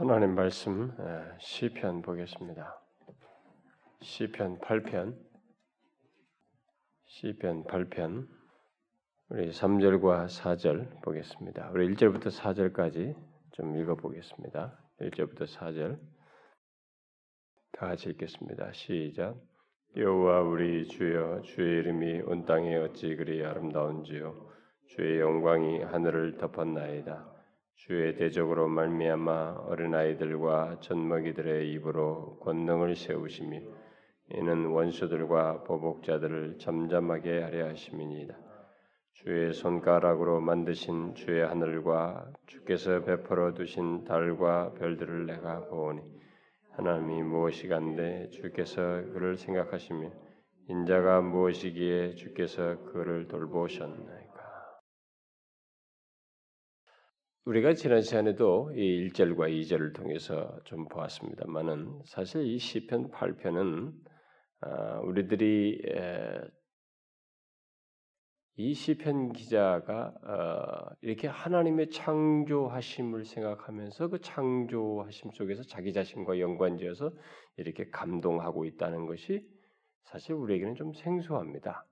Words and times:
하나님 0.00 0.34
말씀 0.34 0.96
예, 0.98 1.36
시편 1.40 2.00
보겠습니다. 2.00 2.80
시편 4.00 4.58
8편 4.60 5.14
시편 7.04 7.64
8편 7.64 8.26
우리 9.28 9.50
3절과 9.50 10.24
4절 10.24 11.02
보겠습니다. 11.02 11.68
우리 11.74 11.94
1절부터 11.94 12.30
4절까지 12.34 13.14
좀 13.52 13.76
읽어 13.76 13.94
보겠습니다. 13.96 14.82
1절부터 15.02 15.42
4절 15.42 16.00
다 17.72 17.88
같이 17.88 18.08
읽겠습니다. 18.08 18.72
시작 18.72 19.36
여호와 19.98 20.40
우리 20.40 20.88
주여 20.88 21.42
주의 21.42 21.80
이름이 21.80 22.22
온 22.22 22.46
땅에 22.46 22.74
어찌 22.76 23.14
그리 23.16 23.44
아름다운지요 23.44 24.50
주의 24.86 25.20
영광이 25.20 25.82
하늘을 25.82 26.38
덮었나이다. 26.38 27.29
주의 27.86 28.14
대적으로 28.14 28.68
말미암아 28.68 29.64
어린아이들과 29.66 30.80
젖먹이들의 30.80 31.72
입으로 31.72 32.38
권능을 32.40 32.94
세우시며 32.94 33.58
이는 34.34 34.66
원수들과 34.66 35.64
보복자들을 35.64 36.58
잠잠하게 36.58 37.40
하려 37.40 37.68
하심이니이다. 37.68 38.36
주의 39.14 39.54
손가락으로 39.54 40.40
만드신 40.40 41.14
주의 41.14 41.44
하늘과 41.44 42.30
주께서 42.46 43.02
베풀어 43.02 43.54
두신 43.54 44.04
달과 44.04 44.74
별들을 44.74 45.24
내가 45.24 45.64
보오니 45.64 46.02
하나님이 46.72 47.22
무엇이간데 47.22 48.28
주께서 48.28 48.82
그를 49.14 49.38
생각하시며 49.38 50.10
인자가 50.68 51.22
무엇이기에 51.22 52.14
주께서 52.14 52.84
그를 52.92 53.26
돌보셨나이까. 53.26 54.29
우리가 57.46 57.72
지난 57.72 58.02
시간에도 58.02 58.70
이 58.74 59.08
1절과 59.08 59.48
2절을 59.48 59.94
통해서 59.94 60.58
좀 60.64 60.86
보았습니다만은 60.88 62.02
사실 62.04 62.44
이 62.44 62.58
시편 62.58 63.10
8편은 63.10 63.94
아, 64.60 65.00
우리들이 65.00 65.80
이 68.56 68.74
시편 68.74 69.32
기자가 69.32 70.12
어, 70.22 70.94
이렇게 71.00 71.28
하나님의 71.28 71.88
창조하심을 71.88 73.24
생각하면서 73.24 74.08
그 74.08 74.20
창조하심 74.20 75.30
속에서 75.30 75.62
자기 75.62 75.94
자신과 75.94 76.40
연관지어서 76.40 77.10
이렇게 77.56 77.88
감동하고 77.88 78.66
있다는 78.66 79.06
것이 79.06 79.48
사실 80.04 80.34
우리에게는 80.34 80.74
좀 80.74 80.92
생소합니다. 80.92 81.86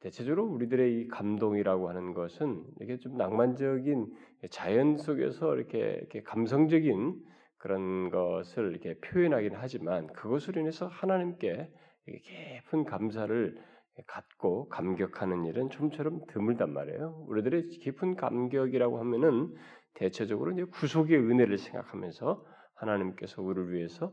대체적으로 0.00 0.46
우리들의 0.46 1.00
이 1.00 1.08
감동이라고 1.08 1.88
하는 1.88 2.14
것은 2.14 2.64
이게 2.80 2.98
좀 2.98 3.16
낭만적인 3.16 4.06
자연 4.50 4.96
속에서 4.96 5.54
이렇게, 5.54 5.78
이렇게 5.78 6.22
감성적인 6.22 7.20
그런 7.58 8.10
것을 8.10 8.70
이렇게 8.70 8.98
표현하긴 9.00 9.52
하지만 9.54 10.06
그것으로 10.08 10.60
인해서 10.60 10.86
하나님께 10.86 11.70
깊은 12.06 12.84
감사를 12.84 13.62
갖고 14.06 14.68
감격하는 14.68 15.44
일은 15.44 15.68
좀처럼 15.68 16.22
드물단 16.28 16.72
말이에요. 16.72 17.24
우리들의 17.28 17.68
깊은 17.68 18.16
감격이라고 18.16 18.98
하면은 18.98 19.54
대체적으로 19.94 20.52
이제 20.52 20.64
구속의 20.64 21.18
은혜를 21.18 21.58
생각하면서 21.58 22.44
하나님께서 22.74 23.42
우리를 23.42 23.72
위해서 23.72 24.12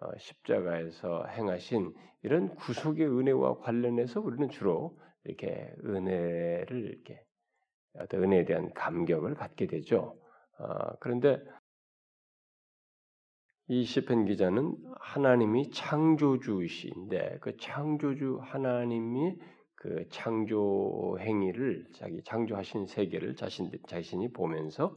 어, 0.00 0.10
십자가에서 0.18 1.26
행하신 1.26 1.92
이런 2.22 2.54
구속의 2.54 3.06
은혜와 3.06 3.58
관련해서 3.58 4.20
우리는 4.20 4.48
주로 4.50 4.98
이렇게 5.26 5.74
은혜를 5.84 6.84
이렇게 6.84 7.22
어떤 7.98 8.24
은혜에 8.24 8.44
대한 8.44 8.72
감격을 8.74 9.34
갖게 9.34 9.66
되죠. 9.66 10.18
어, 10.58 10.96
그런데 11.00 11.38
이 13.68 13.84
시편 13.84 14.26
기자는 14.26 14.76
하나님이 15.00 15.70
창조주이신데 15.70 17.38
그 17.40 17.56
창조주 17.56 18.38
하나님이 18.40 19.36
그 19.74 20.08
창조 20.08 21.16
행위를 21.18 21.86
자기 21.94 22.22
창조하신 22.22 22.86
세계를 22.86 23.34
자신 23.34 23.70
자신이 23.88 24.32
보면서 24.32 24.96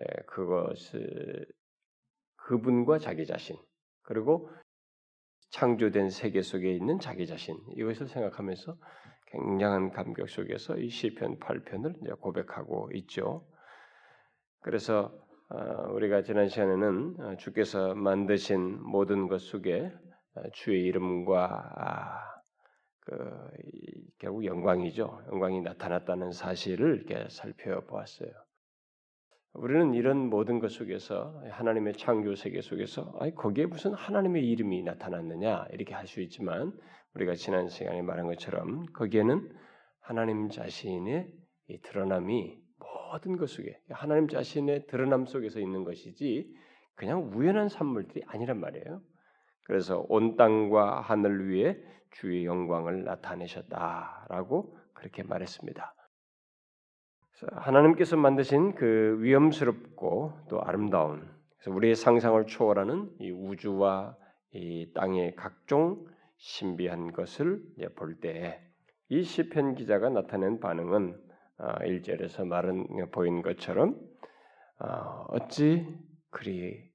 예, 0.00 0.22
그것을 0.26 1.46
그분과 2.36 2.98
자기 2.98 3.24
자신 3.24 3.56
그리고 4.02 4.50
창조된 5.50 6.10
세계 6.10 6.42
속에 6.42 6.72
있는 6.72 6.98
자기 6.98 7.26
자신 7.26 7.56
이것을 7.76 8.08
생각하면서 8.08 8.76
굉장한 9.30 9.90
감격 9.90 10.28
속에서 10.28 10.76
이 10.76 10.88
시편 10.88 11.38
8편을 11.38 12.20
고백하고 12.20 12.90
있죠. 12.94 13.46
그래서 14.60 15.12
어, 15.50 15.92
우리가 15.92 16.22
지난 16.22 16.48
시간에는 16.48 17.20
어, 17.20 17.36
주께서 17.36 17.94
만드신 17.94 18.82
모든 18.82 19.28
것 19.28 19.40
속에 19.40 19.90
어, 20.34 20.42
주의 20.52 20.84
이름과 20.84 21.72
아, 21.76 22.38
그 23.00 23.50
결국 24.18 24.44
영광이죠. 24.44 25.22
영광이 25.32 25.62
나타났다는 25.62 26.32
사실을 26.32 26.96
이렇게 26.96 27.26
살펴보았어요. 27.30 28.30
우리는 29.54 29.94
이런 29.94 30.28
모든 30.28 30.58
것 30.58 30.70
속에서 30.70 31.42
하나님의 31.50 31.94
창조 31.94 32.34
세계 32.34 32.60
속에서 32.60 33.14
아니 33.18 33.34
거기에 33.34 33.66
무슨 33.66 33.94
하나님의 33.94 34.46
이름이 34.46 34.82
나타났느냐 34.82 35.68
이렇게 35.72 35.94
할 35.94 36.06
수 36.06 36.20
있지만 36.20 36.72
우리가 37.14 37.34
지난 37.34 37.68
시간에 37.68 38.02
말한 38.02 38.26
것처럼 38.26 38.86
거기에는 38.92 39.50
하나님 40.00 40.48
자신의 40.48 41.32
드러남이 41.82 42.58
모든 42.78 43.36
것 43.36 43.48
속에 43.48 43.80
하나님 43.90 44.28
자신의 44.28 44.86
드러남 44.86 45.26
속에서 45.26 45.60
있는 45.60 45.84
것이지 45.84 46.54
그냥 46.94 47.30
우연한 47.34 47.68
산물들이 47.68 48.22
아니란 48.26 48.60
말이에요. 48.60 49.00
그래서 49.64 50.04
온 50.08 50.36
땅과 50.36 51.00
하늘 51.00 51.50
위에 51.50 51.78
주의 52.10 52.44
영광을 52.44 53.04
나타내셨다라고 53.04 54.78
그렇게 54.94 55.22
말했습니다. 55.22 55.94
하나님께서 57.52 58.16
만드신 58.16 58.74
그 58.74 59.18
위험스럽고 59.20 60.32
또 60.48 60.60
아름다운 60.62 61.30
그래서 61.58 61.76
우리의 61.76 61.94
상상을 61.94 62.44
초월하는 62.46 63.10
이 63.20 63.30
우주와 63.30 64.16
이 64.52 64.92
땅의 64.94 65.36
각종 65.36 66.04
신비한 66.38 67.12
것을 67.12 67.62
볼때이 67.96 69.22
시편 69.22 69.74
기자가 69.74 70.08
나타낸 70.08 70.60
반응은 70.60 71.20
1절에서 71.58 72.40
아, 72.40 72.44
말은 72.44 73.10
보인 73.10 73.42
것처럼 73.42 74.00
아, 74.78 75.24
어찌 75.28 75.84
그리 76.30 76.88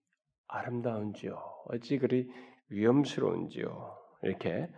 아름다운지요, 0.47 1.35
어찌 1.65 1.97
그리 1.97 2.31
위험스러운지요 2.69 3.97
이렇게 4.23 4.69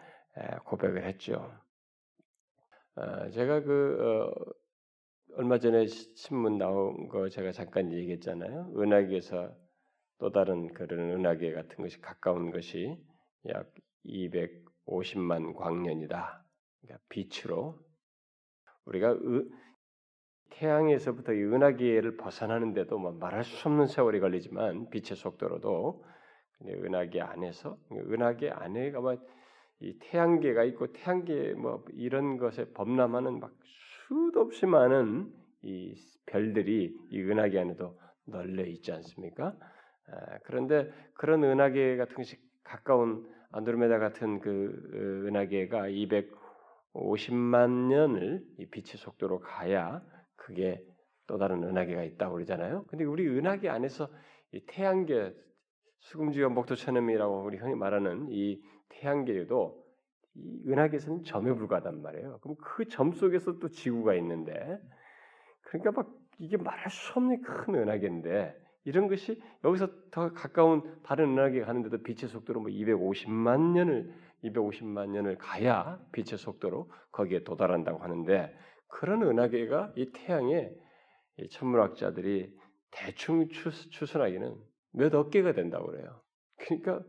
고백을 0.66 1.06
했죠. 1.06 1.54
아, 2.96 3.30
제가 3.30 3.62
그 3.62 3.98
어, 4.02 4.54
얼마 5.38 5.60
전에 5.60 5.86
신문 5.86 6.58
나온 6.58 7.10
거 7.10 7.30
제가 7.30 7.52
잠깐 7.52 7.92
얘기했잖아요. 7.92 8.74
은하계에서 8.78 9.54
또 10.18 10.32
다른 10.32 10.74
그런 10.74 11.12
은하계 11.12 11.52
같은 11.52 11.76
것이 11.76 12.00
가까운 12.00 12.52
것이 12.52 12.98
약 13.50 13.70
250만 14.08 15.56
광년이다. 15.56 16.46
그러니까 16.82 17.06
빛으로 17.10 17.80
우리가 18.86 19.16
의, 19.20 19.46
태양에서부터 20.52 21.34
이 21.34 21.44
은하계를 21.44 22.18
벗어나는데도 22.18 22.98
뭐 22.98 23.12
말할 23.12 23.44
수 23.44 23.68
없는 23.68 23.88
세월이 23.88 24.20
걸리지만 24.20 24.90
빛의 24.90 25.18
속도로도 25.18 26.06
은하계 26.64 27.22
안에서 27.22 27.78
은하계 27.92 28.52
안에가 28.52 29.02
막이 29.02 30.00
태양계가 30.00 30.64
있고 30.66 30.94
태양계 30.94 31.54
뭐 31.54 31.84
이런 31.94 32.38
것에 32.38 32.72
범람하는 32.74 33.40
막 33.40 33.54
수도 34.08 34.42
없이 34.42 34.66
많은 34.66 35.34
이 35.64 35.94
별들이 36.28 36.96
이 37.10 37.22
은하계 37.22 37.60
안에도 37.60 38.00
널려 38.26 38.64
있지 38.66 38.92
않습니까? 38.92 39.56
아, 40.08 40.38
그런데 40.44 40.92
그런 41.16 41.44
은하계 41.44 41.98
같은 41.98 42.16
것이 42.16 42.38
가까운 42.64 43.28
안드로메다 43.56 44.00
같은 44.00 44.40
그 44.42 44.50
어, 44.94 45.28
은하계가 45.28 45.88
250만 46.94 47.88
년을 47.88 48.44
이 48.60 48.66
빛의 48.66 48.98
속도로 48.98 49.40
가야 49.40 50.02
그게 50.36 50.84
또 51.28 51.38
다른 51.38 51.64
은하계가 51.64 52.04
있다고 52.04 52.36
그러잖아요. 52.36 52.86
근데 52.88 53.06
우리 53.06 53.28
은하계 53.28 53.70
안에서 53.70 54.10
이 54.52 54.62
태양계 54.68 55.34
수금지와 56.00 56.50
목토천음이라고 56.50 57.44
우리 57.44 57.58
흔히 57.58 57.76
말하는 57.76 58.28
이 58.30 58.62
태양계에도 58.90 59.84
이 60.36 60.64
은하계에서는 60.68 61.24
점에 61.24 61.54
불과하단 61.54 62.02
말이에요. 62.02 62.40
그럼 62.42 62.58
그 62.62 62.86
점 62.90 63.14
속에서 63.14 63.58
또 63.60 63.70
지구가 63.70 64.16
있는데 64.16 64.78
그러니까 65.62 65.92
막 65.92 66.14
이게 66.40 66.58
말할 66.58 66.90
수 66.92 67.14
없는 67.18 67.42
큰 67.42 67.76
은하계인데 67.76 68.54
이런 68.86 69.08
것이 69.08 69.42
여기서 69.64 69.90
더 70.12 70.32
가까운 70.34 71.00
다른 71.04 71.38
은하계 71.38 71.62
가는데도 71.62 72.04
빛의 72.04 72.30
속도로 72.30 72.62
뭐 72.62 72.70
250만 72.70 73.74
년을 73.74 74.14
250만 74.44 75.10
년을 75.10 75.38
가야 75.38 76.00
빛의 76.12 76.38
속도로 76.38 76.92
거기에 77.12 77.44
도달한다고 77.44 78.04
하는데 78.04 78.56
그런 78.88 79.24
은하계가 79.24 79.94
이 79.96 80.12
태양에 80.14 80.70
이 81.38 81.50
천문학자들이 81.50 82.54
대충 82.92 83.50
추, 83.50 83.72
추론하기는 83.90 84.56
몇 84.94 85.14
어깨가 85.14 85.54
된다고 85.54 85.88
그래요. 85.88 86.22
그러니까 86.58 87.02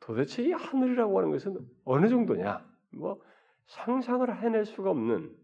도대체 0.00 0.44
이 0.44 0.52
하늘이라고 0.52 1.18
하는 1.18 1.30
것은 1.32 1.58
어느 1.84 2.08
정도냐? 2.08 2.64
뭐 2.92 3.20
상상을 3.66 4.42
해낼 4.42 4.64
수가 4.64 4.90
없는 4.90 5.34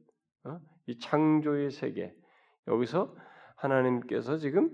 어? 0.45 0.61
이 0.87 0.99
창조의 0.99 1.71
세계 1.73 2.15
여기서 2.69 3.15
하나님께서 3.57 4.39
지금 4.39 4.71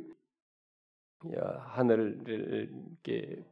하늘을 1.20 2.22
이렇게 2.26 3.44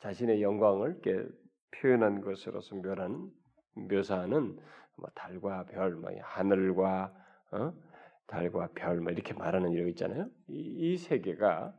자신의 0.00 0.42
영광을 0.42 1.00
이렇게 1.02 1.28
표현한 1.70 2.20
것으로서 2.20 2.74
묘하는 2.76 3.30
묘사하는 3.74 4.58
뭐 4.96 5.08
달과 5.14 5.66
별, 5.66 5.94
뭐 5.94 6.10
하늘과 6.20 7.14
어? 7.52 7.72
달과 8.26 8.70
별, 8.74 9.00
뭐 9.00 9.12
이렇게 9.12 9.34
말하는 9.34 9.72
이런 9.72 9.88
있잖아요. 9.90 10.28
이, 10.48 10.92
이 10.92 10.96
세계가 10.96 11.74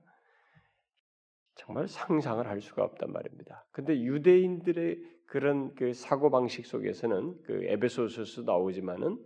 정말 1.55 1.87
상상을 1.87 2.47
할 2.47 2.61
수가 2.61 2.83
없단 2.83 3.11
말입니다. 3.11 3.65
근데 3.71 3.99
유대인들의 4.01 4.99
그런 5.27 5.73
그 5.75 5.93
사고 5.93 6.29
방식 6.29 6.65
속에서는 6.65 7.41
그 7.43 7.63
에베소서에서 7.65 8.43
나오지만은 8.43 9.23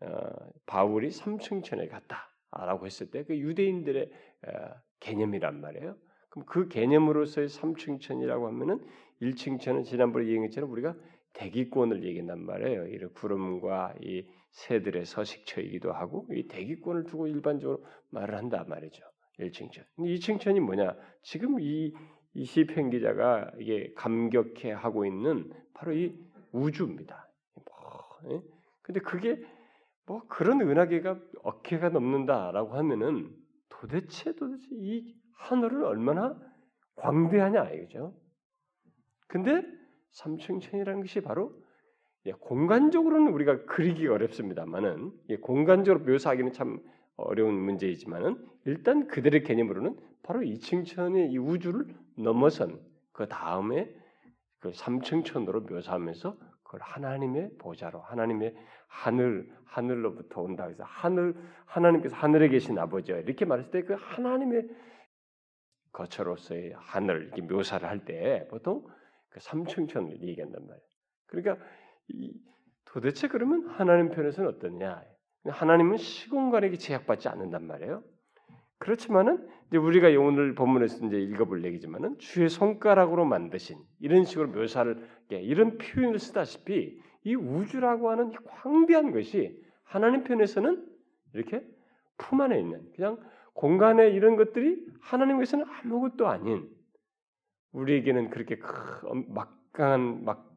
어, 0.00 0.30
바울이 0.66 1.10
삼층천에 1.10 1.88
갔다라고 1.88 2.86
했을 2.86 3.10
때 3.10 3.24
그 3.24 3.36
유대인들의 3.36 4.10
어, 4.46 4.50
개념이란 5.00 5.60
말이에요. 5.60 5.96
그럼 6.30 6.44
그 6.46 6.68
개념으로서의 6.68 7.48
삼층천이라고 7.48 8.46
하면은 8.48 8.84
1층천은 9.22 9.84
지난번에 9.84 10.26
얘기했처럼 10.26 10.70
우리가 10.70 10.94
대기권을 11.34 12.04
얘기한단 12.04 12.44
말이에요. 12.44 12.88
이 12.88 12.98
구름과 13.14 13.94
이 14.02 14.26
새들의 14.50 15.04
서식처이기도 15.04 15.92
하고 15.92 16.26
이 16.32 16.48
대기권을 16.48 17.04
두고 17.04 17.28
일반적으로 17.28 17.84
말을 18.10 18.36
한단 18.36 18.68
말이죠. 18.68 19.04
1층천. 19.38 19.84
2층천이 19.98 20.60
뭐냐? 20.60 20.96
지금 21.22 21.60
이 21.60 21.92
이시편 22.34 22.90
기자가 22.90 23.50
이게 23.58 23.92
감격해 23.96 24.72
하고 24.72 25.04
있는 25.04 25.52
바로 25.74 25.92
이 25.92 26.14
우주입니다. 26.52 27.28
뭐, 27.54 28.32
예? 28.32 28.42
근데 28.82 29.00
그게 29.00 29.40
뭐 30.06 30.22
그런 30.28 30.60
은하계가 30.60 31.18
어깨가 31.42 31.90
넘는다라고 31.90 32.74
하면은 32.74 33.30
도대체 33.68 34.34
도대체 34.34 34.66
이 34.72 35.14
하늘은 35.34 35.84
얼마나 35.84 36.38
광대하냐 36.96 37.70
이거죠. 37.70 38.14
근데 39.26 39.62
삼층천이라는 40.12 41.00
것이 41.00 41.20
바로 41.20 41.54
예, 42.26 42.32
공간적으로는 42.32 43.32
우리가 43.32 43.64
그리기 43.66 44.06
어렵습니다만은 44.08 45.12
예, 45.30 45.36
공간적으로 45.36 46.04
묘사하기는 46.04 46.52
참 46.52 46.80
어려운 47.16 47.54
문제이지만은 47.54 48.44
일단 48.64 49.06
그들의 49.06 49.44
개념으로는 49.44 49.96
바로 50.22 50.42
이층천의 50.42 51.30
이 51.30 51.38
우주를 51.38 51.86
넘어선 52.16 52.80
그 53.12 53.28
다음에 53.28 53.92
그 54.60 54.72
삼층천으로 54.72 55.62
묘사하면서 55.62 56.36
그걸 56.68 56.82
하나님의 56.82 57.56
보좌로 57.58 58.00
하나님의 58.00 58.54
하늘 58.88 59.50
하늘로부터 59.64 60.42
온다 60.42 60.66
해서 60.66 60.84
하늘 60.84 61.34
하나님께서 61.64 62.14
하늘에 62.14 62.48
계신 62.48 62.78
아버지 62.78 63.10
이렇게 63.10 63.46
말했을 63.46 63.70
때 63.70 63.82
그 63.82 63.94
하나님의 63.98 64.68
거처로서의 65.92 66.74
하늘 66.76 67.24
이렇게 67.24 67.40
묘사를 67.42 67.88
할 67.88 68.04
때 68.04 68.46
보통 68.50 68.86
그 69.30 69.40
삼층천을 69.40 70.20
얘기한단 70.22 70.60
말이에요. 70.66 70.86
그러니까 71.26 71.66
이, 72.08 72.38
도대체 72.84 73.28
그러면 73.28 73.66
하나님 73.68 74.10
편에서는 74.10 74.50
어떠냐? 74.50 75.02
하나님은 75.46 75.96
시공간에게 75.96 76.76
제약받지 76.76 77.28
않는단 77.28 77.66
말이에요. 77.66 78.02
그렇지만은 78.78 79.46
이제 79.68 79.76
우리가 79.76 80.08
오늘 80.20 80.54
본문에서 80.54 81.06
이제 81.06 81.20
읽어볼 81.20 81.64
얘기지만은 81.64 82.18
주의 82.18 82.48
손가락으로 82.48 83.24
만드신 83.24 83.78
이런 84.00 84.24
식으로 84.24 84.48
묘사를 84.48 85.06
이런 85.30 85.78
표현을 85.78 86.18
쓰다시피 86.18 87.00
이 87.24 87.34
우주라고 87.34 88.10
하는 88.10 88.32
광대한 88.46 89.12
것이 89.12 89.60
하나님 89.82 90.24
편에서는 90.24 90.86
이렇게 91.34 91.64
품 92.16 92.40
안에 92.40 92.58
있는 92.58 92.90
그냥 92.94 93.18
공간에 93.52 94.08
이런 94.08 94.36
것들이 94.36 94.86
하나님께서는 95.00 95.66
아무것도 95.68 96.28
아닌 96.28 96.68
우리에게는 97.72 98.30
그렇게 98.30 98.56
막강한 99.28 100.24
막 100.24 100.48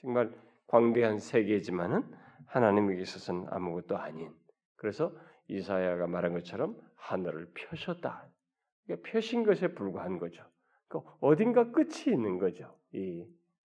정말 0.00 0.32
광대한 0.66 1.18
세계지만은 1.18 2.04
하나님에게 2.46 3.02
있어서는 3.02 3.46
아무것도 3.50 3.96
아닌. 3.96 4.30
그래서 4.76 5.12
이사야가 5.48 6.06
말한 6.06 6.32
것처럼 6.34 6.76
하늘을 7.00 7.50
펴셨다. 7.54 8.26
그러니까 8.84 9.10
펴신 9.10 9.44
것에 9.44 9.74
불과한 9.74 10.18
거죠. 10.18 10.44
그러니까 10.88 11.12
어딘가 11.20 11.70
끝이 11.72 12.04
있는 12.06 12.38
거죠. 12.38 12.76
이 12.92 13.26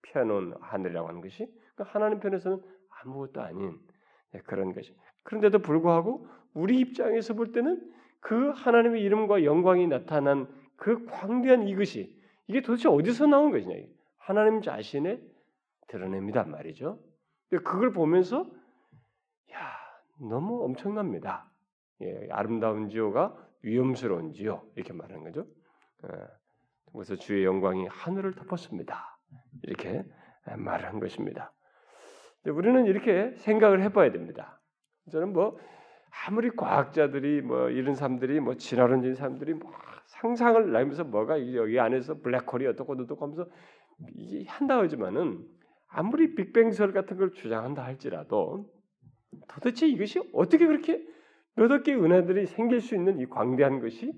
펴놓은 0.02 0.54
하늘이라고 0.60 1.08
하는 1.08 1.20
것이 1.20 1.46
그러니까 1.74 1.84
하나님 1.94 2.20
편에서는 2.20 2.60
아무것도 3.02 3.40
아닌 3.42 3.78
그런 4.44 4.72
것이. 4.72 4.96
그런데도 5.22 5.60
불구하고 5.60 6.28
우리 6.54 6.78
입장에서 6.78 7.34
볼 7.34 7.52
때는 7.52 7.92
그 8.20 8.50
하나님의 8.50 9.02
이름과 9.02 9.44
영광이 9.44 9.86
나타난 9.88 10.48
그 10.76 11.04
광대한 11.06 11.68
이것이 11.68 12.20
이게 12.48 12.60
도대체 12.60 12.88
어디서 12.88 13.26
나온 13.26 13.50
것이냐? 13.50 13.74
하나님 14.18 14.62
자신의 14.62 15.20
드러냅니다 15.88 16.44
말이죠. 16.44 16.98
그걸 17.48 17.92
보면서 17.92 18.50
야 19.52 19.72
너무 20.20 20.64
엄청납니다. 20.64 21.50
예, 22.02 22.28
아름다운 22.30 22.88
지요가 22.88 23.34
위험스러운 23.62 24.32
지요 24.32 24.62
이렇게 24.74 24.92
말하는 24.92 25.24
거죠. 25.24 25.46
예, 26.04 26.08
그래서 26.92 27.16
주의 27.16 27.44
영광이 27.44 27.86
하늘을 27.86 28.34
덮었습니다. 28.34 29.18
이렇게 29.62 30.04
말한 30.56 31.00
것입니다. 31.00 31.52
우리는 32.46 32.86
이렇게 32.86 33.34
생각을 33.36 33.82
해봐야 33.82 34.12
됩니다. 34.12 34.60
저는 35.10 35.32
뭐 35.32 35.58
아무리 36.26 36.50
과학자들이 36.50 37.42
뭐 37.42 37.68
이런 37.68 37.94
사람들이 37.94 38.40
뭐 38.40 38.54
지나는 38.54 39.14
사람들이 39.14 39.54
뭐 39.54 39.72
상상을 40.06 40.72
나면서 40.72 41.04
뭐가 41.04 41.54
여기 41.54 41.78
안에서 41.78 42.20
블랙홀이 42.20 42.66
어떻고 42.66 42.94
어떻고 42.94 43.24
하면서 43.24 43.46
이게 44.14 44.48
한다 44.48 44.78
하지만은 44.78 45.44
아무리 45.88 46.34
빅뱅설 46.34 46.92
같은 46.92 47.16
걸 47.16 47.32
주장한다 47.32 47.84
할지라도 47.84 48.70
도대체 49.48 49.86
이것이 49.86 50.20
어떻게 50.32 50.66
그렇게 50.66 51.04
몇억 51.56 51.84
개의 51.84 51.98
은하들이 51.98 52.46
생길 52.46 52.80
수 52.80 52.94
있는 52.94 53.18
이 53.18 53.26
광대한 53.26 53.80
것이 53.80 54.12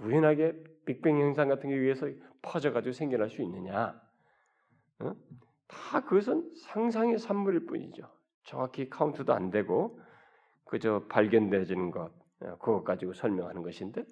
우연하게 0.00 0.54
빅뱅 0.86 1.20
현상 1.20 1.48
같은 1.48 1.70
게 1.70 1.78
위해서 1.78 2.08
퍼져가지고 2.42 2.92
생겨날 2.92 3.30
수 3.30 3.42
있느냐? 3.42 4.00
어? 5.00 5.14
다 5.66 6.04
그것은 6.04 6.54
상상의 6.56 7.18
산물일 7.18 7.66
뿐이죠. 7.66 8.10
정확히 8.44 8.88
카운트도 8.88 9.32
안 9.32 9.50
되고 9.50 10.00
그저 10.64 11.06
발견되지는 11.08 11.90
것 11.90 12.12
어, 12.40 12.58
그것 12.58 12.84
가지고 12.84 13.12
설명하는 13.12 13.62
것인데 13.62 14.04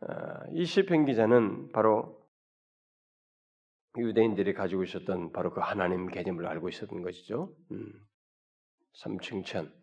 어, 0.00 0.06
이 0.52 0.64
시편 0.64 1.04
기자는 1.04 1.72
바로 1.72 2.20
유대인들이 3.96 4.54
가지고 4.54 4.84
있었던 4.84 5.32
바로 5.32 5.52
그 5.52 5.60
하나님 5.60 6.06
개념을 6.06 6.46
알고 6.46 6.68
있었던 6.68 7.02
것이죠. 7.02 7.54
음. 7.72 7.92
삼층천 8.94 9.81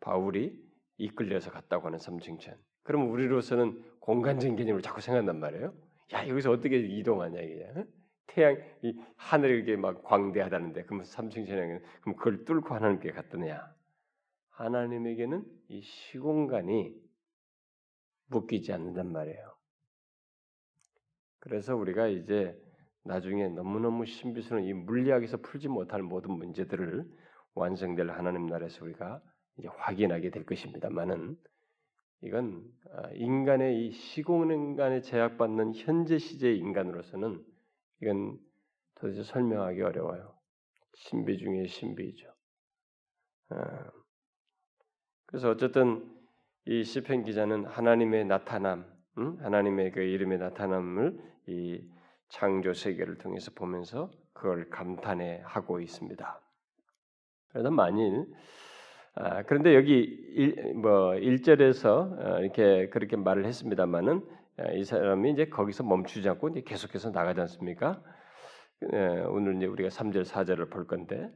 바울이 0.00 0.58
이끌려서 0.98 1.50
갔다고 1.50 1.86
하는 1.86 1.98
삼층천. 1.98 2.56
그럼 2.82 3.10
우리로서는 3.10 3.82
공간적인 4.00 4.56
개념을 4.56 4.82
자꾸 4.82 5.00
생각한단 5.00 5.38
말이에요. 5.40 5.74
야 6.12 6.26
여기서 6.28 6.50
어떻게 6.50 6.78
이동하냐 6.78 7.40
이게 7.40 7.72
태양 8.26 8.56
이 8.82 8.98
하늘이 9.16 9.54
이렇게 9.54 9.76
막 9.76 10.02
광대하다는데 10.02 10.84
그러면 10.84 11.04
삼층천에 11.04 11.80
그럼 12.00 12.16
그걸 12.16 12.44
뚫고 12.44 12.74
하나님께 12.74 13.12
갔더냐? 13.12 13.74
하나님에게는 14.50 15.44
이 15.68 15.80
시공간이 15.80 16.94
묶이지 18.26 18.72
않는단 18.72 19.10
말이에요. 19.12 19.54
그래서 21.40 21.74
우리가 21.74 22.06
이제 22.08 22.56
나중에 23.02 23.48
너무너무 23.48 24.04
신비스러운 24.04 24.64
이 24.64 24.72
물리학에서 24.74 25.38
풀지 25.38 25.68
못할 25.68 26.02
모든 26.02 26.32
문제들을 26.32 27.04
완성될 27.54 28.10
하나님 28.10 28.46
나라에서 28.46 28.84
우리가 28.84 29.22
이제 29.60 29.68
확인하게 29.68 30.30
될 30.30 30.44
것입니다만은 30.44 31.36
이건 32.22 32.64
아, 32.92 33.10
인간의 33.12 33.86
이 33.86 33.90
시공간에 33.92 35.00
제약받는 35.00 35.74
현재 35.74 36.18
시제의 36.18 36.58
인간으로서는 36.58 37.44
이건 38.02 38.38
도대체 38.96 39.22
설명하기 39.22 39.80
어려워요. 39.82 40.34
신비 40.94 41.38
중에 41.38 41.66
신비죠. 41.66 42.32
아, 43.50 43.90
그래서 45.26 45.50
어쨌든 45.50 46.10
이 46.66 46.82
시편 46.82 47.24
기자는 47.24 47.66
하나님의 47.66 48.24
나타남, 48.24 48.84
하나님의 49.14 49.92
그 49.92 50.00
이름의 50.00 50.38
나타남을 50.38 51.18
이 51.46 51.82
창조 52.28 52.72
세계를 52.72 53.18
통해서 53.18 53.50
보면서 53.54 54.10
그걸 54.32 54.68
감탄해 54.70 55.42
하고 55.44 55.80
있습니다. 55.80 56.40
그러나 57.48 57.70
만일 57.70 58.26
아, 59.22 59.42
그런데 59.42 59.74
여기 59.74 59.98
일, 60.34 60.72
뭐 60.74 61.10
1절에서 61.12 61.86
어, 61.86 62.38
이렇게 62.40 62.88
그렇게 62.88 63.16
말을 63.16 63.44
했습니다만은 63.44 64.22
이 64.74 64.84
사람이 64.84 65.30
이제 65.32 65.46
거기서 65.46 65.84
멈추지 65.84 66.28
않고 66.30 66.48
이제 66.50 66.62
계속해서 66.62 67.10
나가지 67.10 67.40
않습니까? 67.42 68.02
예, 68.92 68.96
오늘 69.28 69.56
이제 69.56 69.66
우리가 69.66 69.88
3절 69.90 70.24
4절을 70.24 70.70
볼 70.70 70.86
건데 70.86 71.30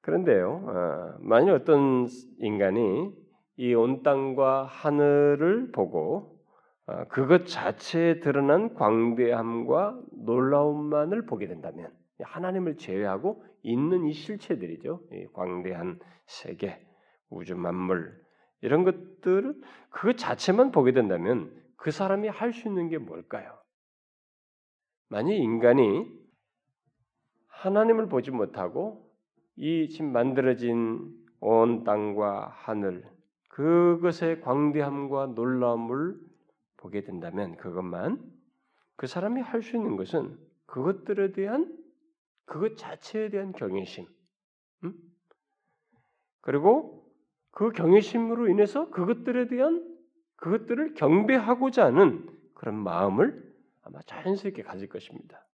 그런데요. 0.00 0.64
어, 0.66 1.18
만약 1.20 1.54
어떤 1.54 2.06
인간이 2.38 3.12
이 3.58 3.74
온 3.74 4.02
땅과 4.02 4.64
하늘을 4.64 5.72
보고 5.72 6.38
어, 6.86 7.04
그것 7.08 7.46
자체에 7.46 8.20
드러난 8.20 8.72
광대함과 8.74 10.00
놀라움만을 10.24 11.26
보게 11.26 11.46
된다면 11.46 11.90
하나님을 12.22 12.76
제외하고 12.78 13.44
있는 13.62 14.06
이 14.06 14.12
실체들이죠. 14.14 15.00
이 15.12 15.26
광대한 15.34 15.98
세계, 16.26 16.80
우주 17.30 17.56
만물 17.56 18.20
이런 18.60 18.84
것들을 18.84 19.60
그 19.90 20.16
자체만 20.16 20.70
보게 20.72 20.92
된다면 20.92 21.50
그 21.76 21.90
사람이 21.90 22.28
할 22.28 22.52
수 22.52 22.68
있는 22.68 22.88
게 22.88 22.98
뭘까요? 22.98 23.58
만약 25.08 25.32
인간이 25.32 26.06
하나님을 27.48 28.08
보지 28.08 28.30
못하고 28.30 29.10
이 29.56 29.88
지금 29.88 30.12
만들어진 30.12 31.14
온 31.40 31.84
땅과 31.84 32.48
하늘 32.54 33.04
그것의 33.48 34.40
광대함과 34.42 35.28
놀라움을 35.28 36.16
보게 36.76 37.02
된다면 37.02 37.56
그것만 37.56 38.22
그 38.96 39.06
사람이 39.06 39.40
할 39.40 39.62
수 39.62 39.76
있는 39.76 39.96
것은 39.96 40.38
그것들에 40.66 41.32
대한 41.32 41.76
그것 42.44 42.76
자체에 42.76 43.30
대한 43.30 43.52
경외심, 43.52 44.06
음? 44.84 44.94
그리고 46.40 47.09
그 47.50 47.72
경외심으로 47.72 48.48
인해서 48.48 48.90
그것들에 48.90 49.48
대한 49.48 49.86
그것들을 50.36 50.94
경배하고자 50.94 51.86
하는 51.86 52.28
그런 52.54 52.76
마음을 52.76 53.50
아마 53.82 54.00
자연스럽게 54.02 54.62
가질 54.62 54.88
것입니다. 54.88 55.46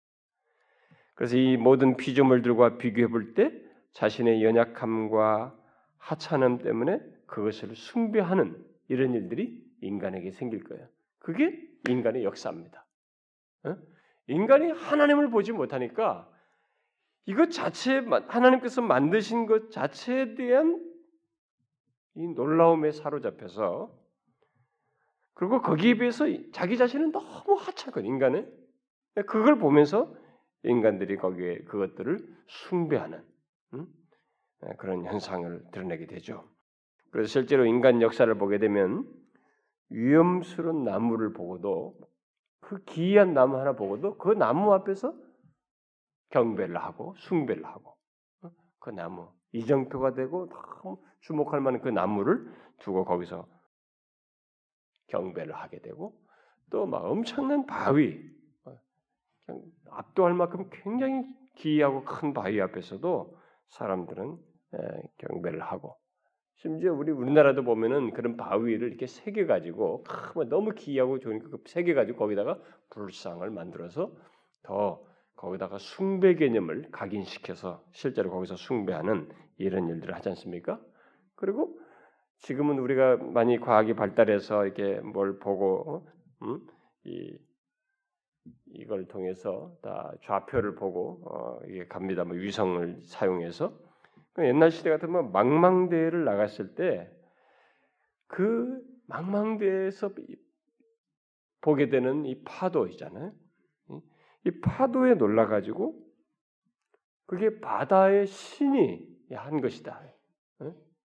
그래서 1.16 1.38
이 1.38 1.58
모든 1.58 1.96
피조물들과 1.98 2.78
비교해 2.78 3.08
볼 3.08 3.34
때 3.34 3.52
자신의 3.94 4.44
연약함과 4.44 5.58
하찮음 5.98 6.60
때문에 6.60 7.00
그것을 7.25 7.75
숭배하는 7.75 8.62
이런 8.90 9.14
일들이 9.14 9.64
인간에게 9.82 10.32
생길 10.32 10.64
거예요. 10.66 10.88
그게 11.20 11.58
인간의 11.88 12.24
역사입니다. 12.24 12.86
어? 13.64 13.78
인간이 14.28 14.72
하나님을 14.72 15.30
보지 15.30 15.54
못하니까 15.54 16.30
이것 17.25 17.52
자체 17.52 18.00
하나님께서 18.28 18.82
만드신 18.82 19.46
것 19.46 19.72
자체에 19.72 20.36
대한 20.36 20.84
이 22.16 22.28
놀라움에 22.28 22.92
사로잡혀서 22.92 23.92
그리고 25.34 25.62
거기에 25.62 25.96
비해서 25.96 26.26
자기 26.54 26.78
자신은 26.78 27.12
너무 27.12 27.56
하찮거든 27.56 28.06
인간은 28.06 28.52
그걸 29.28 29.60
보면서 29.60 30.16
인간들이 30.64 31.18
거기에 31.18 31.64
그것들을 31.66 32.36
숭배하는 32.48 33.24
음? 33.74 33.88
그런 34.78 35.06
현상을 35.06 35.66
드러내게 35.72 36.08
되죠. 36.08 36.50
그래서 37.12 37.28
실제로 37.28 37.66
인간 37.66 38.02
역사를 38.02 38.34
보게 38.38 38.58
되면 38.58 39.06
위험스러운 39.90 40.84
나무를 40.84 41.34
보고도 41.34 41.98
그 42.62 42.84
기이한 42.84 43.34
나무 43.34 43.58
하나 43.58 43.74
보고도 43.74 44.18
그 44.18 44.32
나무 44.32 44.74
앞에서 44.74 45.14
경배를 46.30 46.78
하고 46.78 47.14
숭배를 47.18 47.66
하고 47.66 47.96
어? 48.42 48.52
그 48.80 48.90
나무 48.90 49.30
이정표가 49.52 50.16
되고 50.16 50.50
너무 50.50 50.98
주목할 51.25 51.62
만한 51.62 51.82
그 51.82 51.89
나무를 51.89 52.46
두고 52.79 53.05
거기서 53.05 53.48
경배를 55.08 55.53
하게 55.55 55.79
되고 55.82 56.13
또 56.72 56.86
막 56.86 57.05
엄청난 57.05 57.65
바위 57.65 58.20
어, 58.65 59.62
압도할 59.91 60.34
만큼 60.34 60.70
굉장히 60.72 61.24
기이하고 61.55 62.03
큰 62.03 62.34
바위 62.34 62.60
앞에서도 62.62 63.38
사람들은 63.67 64.38
경배를 65.17 65.62
하고 65.62 65.96
심지어 66.55 66.94
우리 66.94 67.12
우리나라도 67.12 67.63
보면은 67.63 68.12
그런 68.12 68.38
바위를 68.38 68.89
이렇게 68.89 69.08
새겨 69.08 69.46
가지고 69.46 70.03
너무 70.50 70.72
기이하고 70.72 71.20
좋으니까 71.20 71.50
그 71.50 71.63
새겨 71.65 71.94
가지고 71.94 72.17
거기다가 72.20 72.60
불상을 72.89 73.48
만들어서 73.50 74.12
더 74.63 75.03
거기다가 75.36 75.77
숭배 75.77 76.36
개념을 76.36 76.89
각인시켜서 76.91 77.84
실제로 77.91 78.32
거기서 78.32 78.55
숭배하는 78.55 79.29
이런 79.58 79.88
일들을 79.89 80.13
하지 80.15 80.29
않습니까? 80.29 80.82
그리고 81.36 81.80
지금은 82.39 82.80
우리가 82.80 83.18
많이 83.18 83.60
과학이 83.60 83.94
발달해서 83.94 84.65
이렇게 84.65 85.00
뭘 85.01 85.39
보고 85.39 86.08
음? 86.44 86.65
이 87.06 87.38
이걸 88.68 89.08
통해서 89.08 89.75
다 89.82 90.13
좌표를 90.22 90.75
보고 90.75 91.22
어, 91.25 91.60
이게 91.68 91.88
갑니다. 91.88 92.24
뭐 92.24 92.36
위성을 92.36 93.01
사용해서 93.04 93.77
그 94.34 94.46
옛날 94.46 94.70
시대 94.70 94.89
같으면 94.89 95.32
망망대해를 95.32 96.25
나갔을 96.25 96.75
때 96.75 97.15
그 98.27 98.82
망망대에서 99.08 100.12
보게 101.62 101.89
되는 101.89 102.25
이 102.25 102.44
파도 102.44 102.88
있잖아요. 102.88 103.34
이 104.46 104.60
파도에 104.62 105.15
놀라 105.15 105.48
가지고 105.48 106.00
그게 107.25 107.60
바다의 107.60 108.27
신이 108.27 109.08
한 109.32 109.62
것이다. 109.62 110.01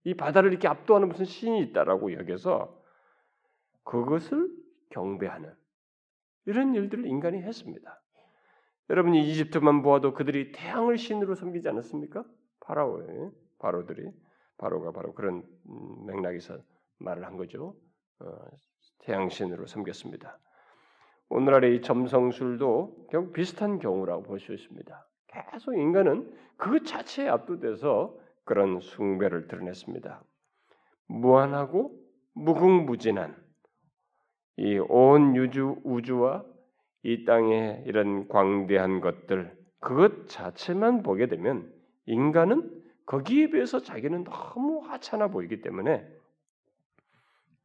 이 0.08 0.14
바다를 0.14 0.52
이렇게 0.52 0.70
압도하는 0.70 1.10
무슨 1.10 1.26
신이 1.26 1.60
있다라고 1.64 2.14
여겨서 2.14 2.82
그것을 3.84 4.50
경배하는 4.92 5.54
이런 6.46 6.74
일들을 6.76 7.06
인간이 7.06 7.42
했습니다. 7.42 8.02
여러분이 8.90 9.30
이집트만 9.30 9.82
보아도 9.82 10.14
그들이 10.14 10.54
태양을 10.54 10.98
신으로 10.98 11.36
섬기지 11.36 11.68
않았습니까? 11.68 12.24
파라오의 12.62 13.32
바로들이 13.60 14.10
바로가 14.58 14.94
바로 14.94 15.14
그런 15.14 15.44
음, 15.68 16.06
맥락에서 16.06 16.58
말을 17.00 17.26
한 17.26 17.36
거죠. 17.36 17.76
어, 18.20 18.32
태양 19.00 19.28
신으로 19.28 19.68
섬겼습니다. 19.68 20.40
오늘날의 21.28 21.76
이 21.76 21.82
점성술도 21.82 23.08
결국 23.12 23.34
비슷한 23.34 23.80
경우라고 23.80 24.24
볼 24.24 24.40
수 24.40 24.54
있습니다. 24.54 25.06
계속 25.28 25.74
인간은 25.76 26.34
그 26.56 26.82
자체에 26.84 27.28
압도돼서 27.28 28.18
그런 28.48 28.80
숭배를 28.80 29.48
드러냈습니다. 29.48 30.24
무한하고 31.08 31.96
무궁무진한 32.34 33.36
이 34.58 34.80
온 34.80 35.38
우주 35.38 35.75
우주와 35.84 36.44
이 37.04 37.25
땅의 37.25 37.84
이런 37.86 38.27
광대한 38.27 39.01
것들 39.01 39.56
그것 39.80 40.27
자체만 40.27 41.04
보게 41.04 41.27
되면 41.27 41.72
인간은 42.08 42.84
거기에 43.06 43.51
비해서 43.51 43.80
자기는 43.80 44.24
너무 44.24 44.80
하찮아 44.80 45.27
보이기 45.27 45.62
때문에 45.62 46.06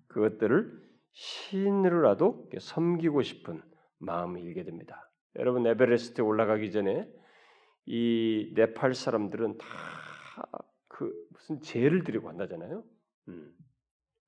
그것들을 0.08 0.82
신으로라도 1.12 2.50
섬기고 2.58 3.22
싶은 3.22 3.62
마음이 3.98 4.42
일게 4.42 4.64
됩니다. 4.64 5.10
여러분 5.36 5.66
에베레스트 5.66 6.20
올라가기 6.20 6.70
전에 6.70 7.08
이 7.86 8.52
네팔 8.54 8.94
사람들은 8.94 9.58
다 9.58 9.66
그 11.46 11.52
무슨 11.52 11.60
죄를 11.60 12.04
드리고 12.04 12.28
한다잖아요. 12.28 12.84
음, 13.28 13.52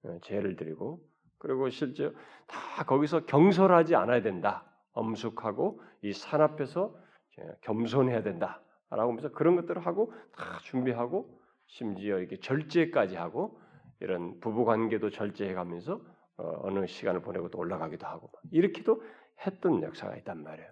어, 0.04 0.18
죄를 0.22 0.56
드리고 0.56 1.00
그리고 1.38 1.68
실제 1.70 2.10
다 2.46 2.84
거기서 2.84 3.26
경솔하지 3.26 3.94
않아야 3.94 4.22
된다. 4.22 4.64
엄숙하고 4.92 5.80
이 6.02 6.12
산 6.12 6.40
앞에서 6.40 6.96
겸손해야 7.62 8.22
된다라고 8.22 9.10
하면서 9.10 9.32
그런 9.32 9.56
것들을 9.56 9.84
하고 9.84 10.12
다 10.36 10.58
준비하고 10.62 11.40
심지어 11.66 12.20
이게 12.20 12.38
절제까지 12.38 13.16
하고 13.16 13.58
이런 14.00 14.38
부부 14.40 14.64
관계도 14.64 15.10
절제해 15.10 15.54
가면서 15.54 16.00
어, 16.36 16.70
느 16.70 16.86
시간을 16.86 17.22
보내고 17.22 17.48
또 17.50 17.58
올라가기도 17.58 18.06
하고 18.06 18.30
이렇게도 18.50 19.02
했던 19.46 19.82
역사가 19.82 20.16
있단 20.18 20.42
말이에요. 20.42 20.70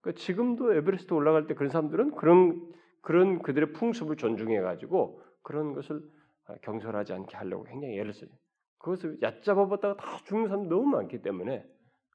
그러니까 0.00 0.20
지금도 0.20 0.74
에베레스트 0.74 1.12
올라갈 1.14 1.46
때 1.46 1.54
그런 1.54 1.70
사람들은 1.70 2.14
그런 2.16 2.72
그런 3.00 3.40
그들의 3.40 3.72
풍습을 3.72 4.16
존중해 4.16 4.60
가지고 4.60 5.22
그런 5.46 5.74
것을 5.74 6.02
어, 6.48 6.54
경솔하지 6.62 7.12
않게 7.12 7.36
하려고 7.36 7.62
굉장히 7.62 7.98
애를 8.00 8.12
써요. 8.12 8.30
그것을 8.78 9.18
얕잡아 9.22 9.68
봤다가 9.68 9.96
다 9.96 10.18
죽는 10.24 10.48
사람 10.48 10.68
너무 10.68 10.86
많기 10.86 11.22
때문에 11.22 11.64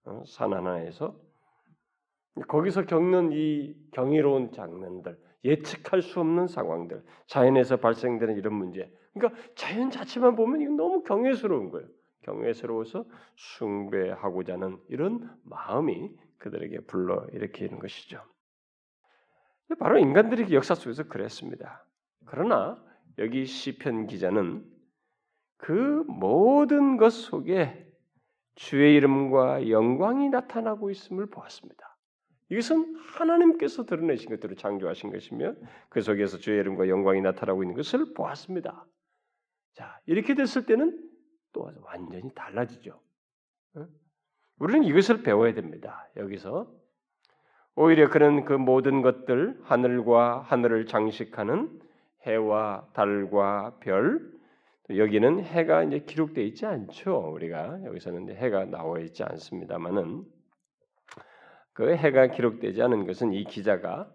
어, 0.03 0.23
산 0.27 0.53
하나에서 0.53 1.17
거기서 2.50 2.85
겪는 2.85 3.31
이 3.31 3.75
경이로운 3.91 4.51
장면들, 4.51 5.17
예측할 5.45 6.01
수 6.01 6.19
없는 6.19 6.47
상황들, 6.47 7.03
자연에서 7.27 7.77
발생되는 7.77 8.35
이런 8.38 8.53
문제. 8.53 8.91
그러니까 9.13 9.41
자연 9.55 9.89
자체만 9.89 10.35
보면 10.35 10.61
이건 10.61 10.75
너무 10.75 11.03
경외스러운 11.03 11.69
거예요. 11.69 11.88
경외스러워서 12.23 13.05
숭배하고자 13.35 14.53
하는 14.53 14.77
이런 14.89 15.29
마음이 15.43 16.13
그들에게 16.38 16.81
불러 16.81 17.25
일으키는 17.31 17.79
것이죠. 17.79 18.21
바로 19.79 19.97
인간들이 19.97 20.53
역사 20.53 20.75
속에서 20.75 21.03
그랬습니다. 21.03 21.85
그러나 22.25 22.81
여기 23.18 23.46
시편 23.46 24.08
기자는 24.08 24.65
그 25.58 26.03
모든 26.08 26.98
것 26.98 27.12
속에 27.12 27.88
주의 28.56 28.96
이름과 28.96 29.70
영광이 29.70 30.30
나타나고 30.30 30.89
있음을 30.89 31.27
보았습니다. 31.27 31.98
이것은 32.50 32.96
하나님께서 32.98 33.86
드러내신 33.86 34.30
것들을 34.30 34.58
창조하신 34.58 35.12
것이며 35.12 35.56
그 35.89 36.01
속에서 36.01 36.38
주의 36.38 36.60
이름과 36.60 36.89
영광이 36.89 37.22
나타나고 37.22 37.63
있는 37.63 37.75
것을 37.75 38.13
보았습니다. 38.13 38.86
자 39.74 40.00
이렇게 40.06 40.36
됐을 40.36 40.65
때는 40.65 41.01
또 41.53 41.72
완전히 41.84 42.34
달라지죠. 42.34 43.00
우리는 44.60 44.84
이것을 44.84 45.24
배워야 45.24 45.53
됩니다. 45.53 46.10
여기서 46.18 46.72
오히려 47.75 48.10
그는 48.10 48.44
그 48.46 48.53
모든 48.53 49.01
것들 49.01 49.60
하늘과 49.63 50.41
하늘을 50.41 50.86
장식하는 50.88 51.80
해와 52.25 52.88
달과 52.94 53.78
별 53.80 54.32
여기는 54.90 55.44
해가 55.44 55.84
이제 55.84 56.00
기록되어 56.00 56.44
있지 56.44 56.66
않죠. 56.66 57.32
우리가 57.34 57.84
여기서는 57.86 58.36
해가 58.36 58.66
나와 58.66 59.00
있지 59.00 59.24
않습니다만은 59.24 60.24
그 61.74 61.96
해가 61.96 62.28
기록되지 62.28 62.82
않은 62.84 63.08
것은 63.08 63.32
이 63.34 63.44
기자가 63.46 64.12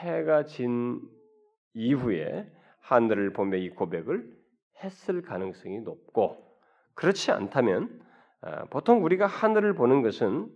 해가 0.00 0.44
진 0.44 1.00
이후에 1.74 2.50
하늘을 2.80 3.32
보며 3.32 3.56
이 3.56 3.70
고백을 3.70 4.32
했을 4.82 5.22
가능성이 5.22 5.80
높고 5.80 6.36
그렇지 6.94 7.30
않다면 7.32 8.00
아, 8.40 8.64
보통 8.66 9.04
우리가 9.04 9.26
하늘을 9.26 9.74
보는 9.74 10.02
것은 10.02 10.48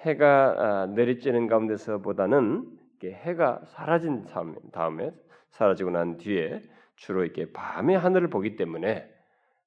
해가 0.00 0.54
아, 0.58 0.86
내리쬐는 0.88 1.48
가운데서보다는 1.48 2.78
해가 3.04 3.62
사라진 3.66 4.24
다음에 4.72 5.10
사라지고 5.52 5.90
난 5.90 6.18
뒤에 6.18 6.62
주로 6.96 7.24
이렇게 7.24 7.52
밤의 7.52 7.98
하늘을 7.98 8.28
보기 8.28 8.56
때문에 8.56 9.08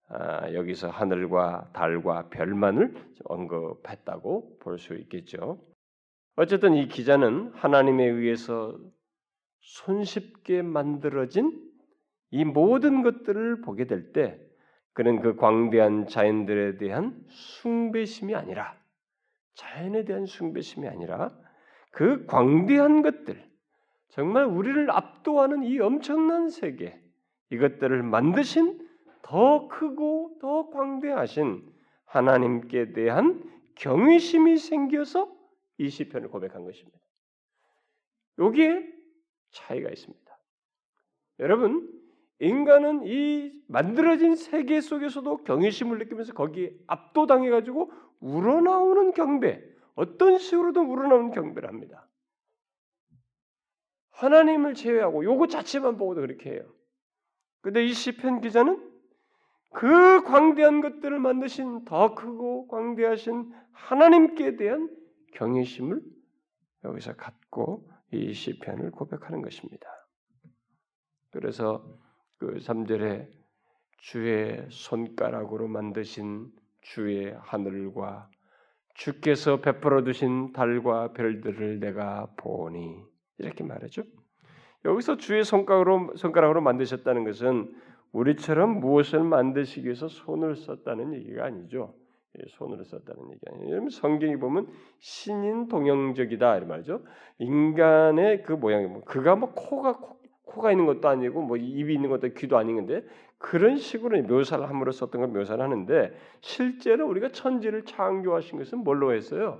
아, 0.07 0.53
여기서 0.53 0.89
하늘과 0.89 1.71
달과 1.73 2.29
별만을 2.29 2.93
언급했다고 3.23 4.59
볼 4.59 4.77
수 4.77 4.93
있겠죠. 4.95 5.59
어쨌든 6.35 6.73
이 6.75 6.87
기자는 6.87 7.51
하나님에 7.55 8.05
의해서 8.05 8.77
손쉽게 9.61 10.61
만들어진 10.61 11.59
이 12.29 12.43
모든 12.43 13.01
것들을 13.01 13.61
보게 13.61 13.85
될 13.85 14.11
때 14.11 14.39
그는 14.93 15.21
그 15.21 15.35
광대한 15.35 16.07
자연들에 16.07 16.77
대한 16.77 17.25
숭배심이 17.29 18.35
아니라 18.35 18.75
자연에 19.55 20.05
대한 20.05 20.25
숭배심이 20.25 20.87
아니라 20.87 21.31
그 21.91 22.25
광대한 22.25 23.01
것들 23.01 23.43
정말 24.15 24.45
우리를 24.45 24.89
압도하는 24.91 25.63
이 25.63 25.77
엄청난 25.81 26.49
세계 26.49 26.97
이것들을 27.49 28.01
만드신 28.01 28.87
더 29.21 29.67
크고 29.67 30.37
더 30.39 30.69
광대하신 30.69 31.69
하나님께 32.05 32.93
대한 32.93 33.43
경외심이 33.75 34.57
생겨서 34.57 35.35
이 35.77 35.89
시편을 35.89 36.29
고백한 36.29 36.63
것입니다. 36.63 36.97
여기에 38.39 38.87
차이가 39.51 39.89
있습니다. 39.89 40.37
여러분, 41.39 41.91
인간은 42.39 43.01
이 43.05 43.51
만들어진 43.67 44.37
세계 44.37 44.79
속에서도 44.79 45.43
경외심을 45.43 45.97
느끼면서 45.97 46.33
거기에 46.33 46.73
압도당해 46.87 47.49
가지고 47.49 47.91
우러나오는 48.21 49.11
경배, 49.11 49.61
어떤 49.95 50.37
식으로든 50.37 50.85
우러나오는 50.85 51.31
경배를 51.31 51.67
합니다. 51.67 52.04
하나님을 54.15 54.73
제외하고 54.73 55.23
요거 55.23 55.47
자체만 55.47 55.97
보고도 55.97 56.21
그렇게 56.21 56.51
해요. 56.51 56.63
근데 57.61 57.83
이 57.85 57.93
시편 57.93 58.41
기자는 58.41 58.91
그 59.73 60.23
광대한 60.23 60.81
것들을 60.81 61.19
만드신 61.19 61.85
더 61.85 62.15
크고 62.15 62.67
광대하신 62.67 63.51
하나님께 63.73 64.55
대한 64.55 64.89
경외심을 65.33 66.01
여기서 66.85 67.15
갖고 67.15 67.89
이 68.11 68.33
시편을 68.33 68.91
고백하는 68.91 69.41
것입니다. 69.41 69.87
그래서 71.31 71.85
그 72.37 72.55
3절에 72.55 73.27
주의 73.97 74.65
손가락으로 74.69 75.67
만드신 75.67 76.51
주의 76.81 77.35
하늘과 77.41 78.29
주께서 78.93 79.59
베풀어 79.59 80.03
두신 80.03 80.53
달과 80.53 81.11
별들을 81.13 81.79
내가 81.79 82.27
보니 82.37 83.14
이렇게 83.37 83.63
말하죠. 83.63 84.03
여기서 84.85 85.17
주의 85.17 85.43
손가락으로 85.43 86.15
손가락으로 86.15 86.61
만드셨다는 86.61 87.23
것은 87.23 87.73
우리처럼 88.11 88.79
무엇을 88.79 89.23
만드시기 89.23 89.85
위해서 89.85 90.07
손을 90.07 90.55
썼다는 90.55 91.13
얘기가 91.15 91.45
아니죠. 91.45 91.93
예, 92.37 92.43
손으로 92.49 92.83
썼다는 92.83 93.31
얘기 93.31 93.41
아니에요. 93.47 93.89
성경이 93.89 94.37
보면 94.37 94.67
신인 94.99 95.67
동형적이다 95.67 96.57
이 96.57 96.65
말이죠. 96.65 97.01
인간의 97.39 98.43
그 98.43 98.53
모양이 98.53 98.87
뭐 98.87 99.03
그가 99.03 99.35
뭐 99.35 99.51
코가 99.53 99.97
코, 100.45 100.61
가 100.61 100.71
있는 100.71 100.85
것도 100.85 101.09
아니고 101.09 101.41
뭐 101.41 101.57
입이 101.57 101.93
있는 101.93 102.09
것도 102.09 102.29
귀도 102.29 102.57
아닌데 102.57 103.03
그런 103.37 103.75
식으로 103.77 104.21
묘사를 104.23 104.67
함으로 104.67 104.91
썼던 104.93 105.19
걸 105.19 105.29
묘사를 105.31 105.61
하는데 105.61 106.17
실제로 106.39 107.07
우리가 107.09 107.29
천지를 107.29 107.83
창조하신 107.83 108.59
것은 108.59 108.79
뭘로 108.79 109.13
했어요? 109.13 109.59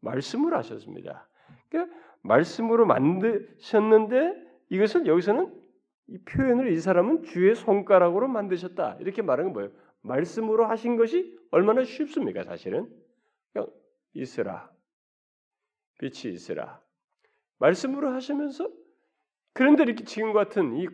말씀으로 0.00 0.56
하셨습니다. 0.58 1.28
그러니까 1.68 1.96
말씀으로 2.22 2.86
만드셨는데 2.86 4.34
이것을 4.70 5.06
여기서는 5.06 5.54
이 6.08 6.18
표현을 6.18 6.72
이 6.72 6.78
사람은 6.78 7.22
주의 7.24 7.54
손가락으로 7.54 8.28
만드셨다 8.28 8.96
이렇게 9.00 9.22
말하는 9.22 9.52
뭐예요? 9.52 9.70
말씀으로 10.02 10.66
하신 10.66 10.96
것이 10.96 11.38
얼마나 11.50 11.84
쉽습니까? 11.84 12.44
사실은 12.44 12.88
그냥 13.52 13.68
있으라 14.14 14.70
빛이 15.98 16.32
있으라 16.34 16.80
말씀으로 17.58 18.10
하시면서 18.10 18.70
그런데 19.52 19.82
이렇게 19.82 20.04
지금 20.04 20.32
같은 20.32 20.76
이 20.76 20.86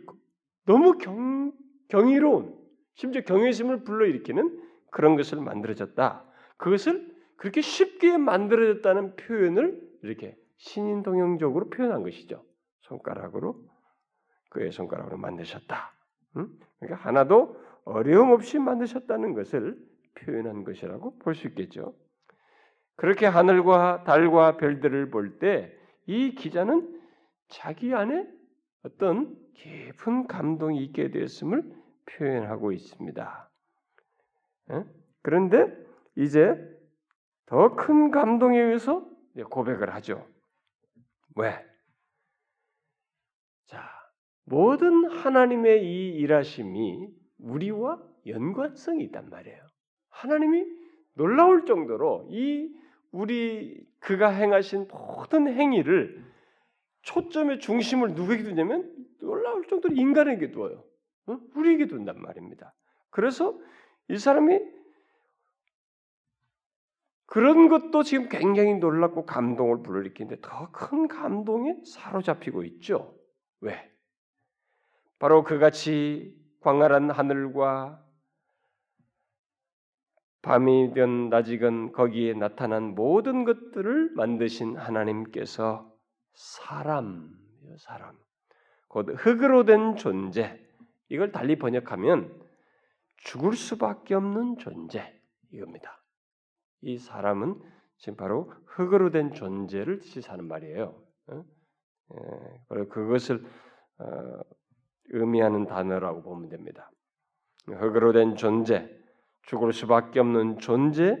너무 0.65 0.97
경, 0.97 1.53
경이로운 1.87 2.57
심지어 2.95 3.21
경외심을 3.21 3.83
불러일으키는 3.83 4.63
그런 4.89 5.15
것을 5.15 5.41
만들어졌다. 5.41 6.25
그것을 6.57 7.13
그렇게 7.35 7.61
쉽게 7.61 8.17
만들어졌다는 8.17 9.17
표현을 9.17 9.81
이렇게 10.03 10.37
신인 10.57 11.03
동형적으로 11.03 11.69
표현한 11.69 12.03
것이죠. 12.03 12.43
손가락으로 12.81 13.63
그의 14.49 14.71
손가락으로 14.71 15.17
만드셨다. 15.17 15.93
응? 16.37 16.49
그러니까 16.79 17.07
하나도 17.07 17.57
어려움 17.85 18.31
없이 18.31 18.57
만드셨다는 18.59 19.33
것을 19.33 19.77
표현한 20.15 20.63
것이라고 20.63 21.17
볼 21.19 21.35
수 21.35 21.47
있겠죠. 21.47 21.95
그렇게 22.95 23.25
하늘과 23.25 24.03
달과 24.05 24.57
별들을 24.57 25.09
볼 25.09 25.39
때 25.39 25.73
이 26.07 26.35
기자는 26.35 27.01
자기 27.47 27.93
안에 27.93 28.27
어떤 28.83 29.35
깊은 29.55 30.27
감동이 30.27 30.83
있게 30.85 31.09
되었음을 31.09 31.63
표현하고 32.05 32.71
있습니다. 32.71 33.49
그런데 35.23 35.75
이제 36.15 36.55
더 37.47 37.75
큰 37.75 38.11
감동에 38.11 38.59
의해서 38.59 39.03
고백을 39.49 39.93
하죠. 39.95 40.25
왜? 41.35 41.53
자, 43.65 43.89
모든 44.45 45.09
하나님의 45.09 45.83
이 45.83 46.15
일하심이 46.15 47.09
우리와 47.39 48.01
연관성이 48.25 49.03
있단 49.05 49.29
말이에요. 49.29 49.65
하나님이 50.09 50.65
놀라울 51.13 51.65
정도로 51.65 52.27
이 52.29 52.73
우리 53.11 53.85
그가 53.99 54.29
행하신 54.29 54.87
모든 54.89 55.47
행위를 55.47 56.23
초점의 57.01 57.59
중심을 57.59 58.13
누구에게 58.13 58.43
두냐면 58.43 58.91
놀라울 59.19 59.67
정도로 59.67 59.95
인간에게 59.95 60.51
두어요. 60.51 60.83
어? 61.27 61.39
우리에게 61.55 61.87
둔단 61.87 62.21
말입니다. 62.21 62.73
그래서 63.09 63.57
이 64.09 64.17
사람이 64.17 64.59
그런 67.27 67.69
것도 67.69 68.03
지금 68.03 68.29
굉장히 68.29 68.75
놀랍고 68.75 69.25
감동을 69.25 69.81
불러일으키는데 69.83 70.41
더 70.41 70.71
큰 70.71 71.07
감동에 71.07 71.75
사로잡히고 71.85 72.63
있죠. 72.63 73.17
왜? 73.61 73.91
바로 75.19 75.43
그같이 75.43 76.35
광활한 76.61 77.09
하늘과 77.09 78.03
밤이든 80.41 81.29
낮이건 81.29 81.91
거기에 81.91 82.33
나타난 82.33 82.93
모든 82.93 83.45
것들을 83.45 84.11
만드신 84.11 84.77
하나님께서 84.77 85.91
사람, 86.33 87.31
사람, 87.79 88.15
곧 88.87 89.09
흙으로 89.17 89.65
된 89.65 89.95
존재, 89.95 90.59
이걸 91.09 91.31
달리 91.31 91.57
번역하면 91.57 92.31
죽을 93.17 93.53
수밖에 93.53 94.13
없는 94.13 94.57
존재 94.59 95.19
이겁니다. 95.51 96.04
이 96.85 96.99
사람은 96.99 97.59
지금 97.97 98.15
바로 98.15 98.53
흙으로 98.67 99.09
된 99.09 99.33
존재를 99.33 100.01
시사하는 100.01 100.47
말이에요. 100.47 100.95
예, 101.31 102.85
그것을 102.85 103.43
어, 103.97 104.39
의미하는 105.09 105.65
단어라고 105.65 106.21
보면 106.21 106.49
됩니다. 106.49 106.91
흙으로 107.65 108.13
된 108.13 108.35
존재, 108.35 108.87
죽을 109.43 109.73
수밖에 109.73 110.19
없는 110.19 110.59
존재, 110.59 111.17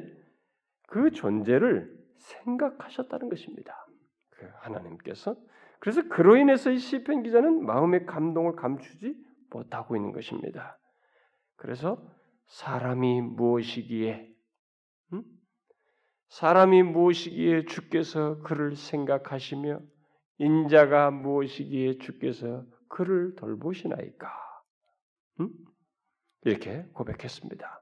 그 0.87 1.09
존재를 1.09 1.97
생각하셨다는 2.17 3.29
것입니다. 3.29 3.87
그 4.29 4.47
하나님께서 4.59 5.35
그래서 5.79 6.07
그로 6.09 6.35
인해서 6.35 6.69
이 6.69 6.77
시편 6.77 7.23
기자는 7.23 7.65
마음의 7.65 8.05
감동을 8.05 8.55
감추지 8.55 9.15
못하고 9.49 9.95
있는 9.95 10.11
것입니다. 10.11 10.77
그래서 11.55 12.05
사람이 12.45 13.21
무엇이기에 13.21 14.29
음? 14.29 14.34
사람이 16.35 16.83
무엇이기에 16.83 17.63
주께서 17.63 18.41
그를 18.41 18.75
생각하시며 18.75 19.79
인자가 20.39 21.09
무엇이기에 21.09 21.97
주께서 21.99 22.65
그를 22.89 23.35
돌보시나이까 23.35 24.29
음? 25.39 25.49
이렇게 26.41 26.83
고백했습니다. 26.93 27.81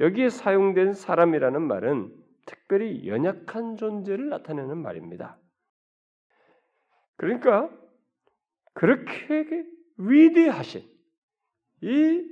여기에 0.00 0.28
사용된 0.28 0.92
사람이라는 0.92 1.62
말은 1.62 2.14
특별히 2.44 3.08
연약한 3.08 3.76
존재를 3.76 4.28
나타내는 4.28 4.76
말입니다. 4.76 5.38
그러니까 7.16 7.70
그렇게 8.74 9.64
위대하신 9.96 10.82
이 11.80 12.22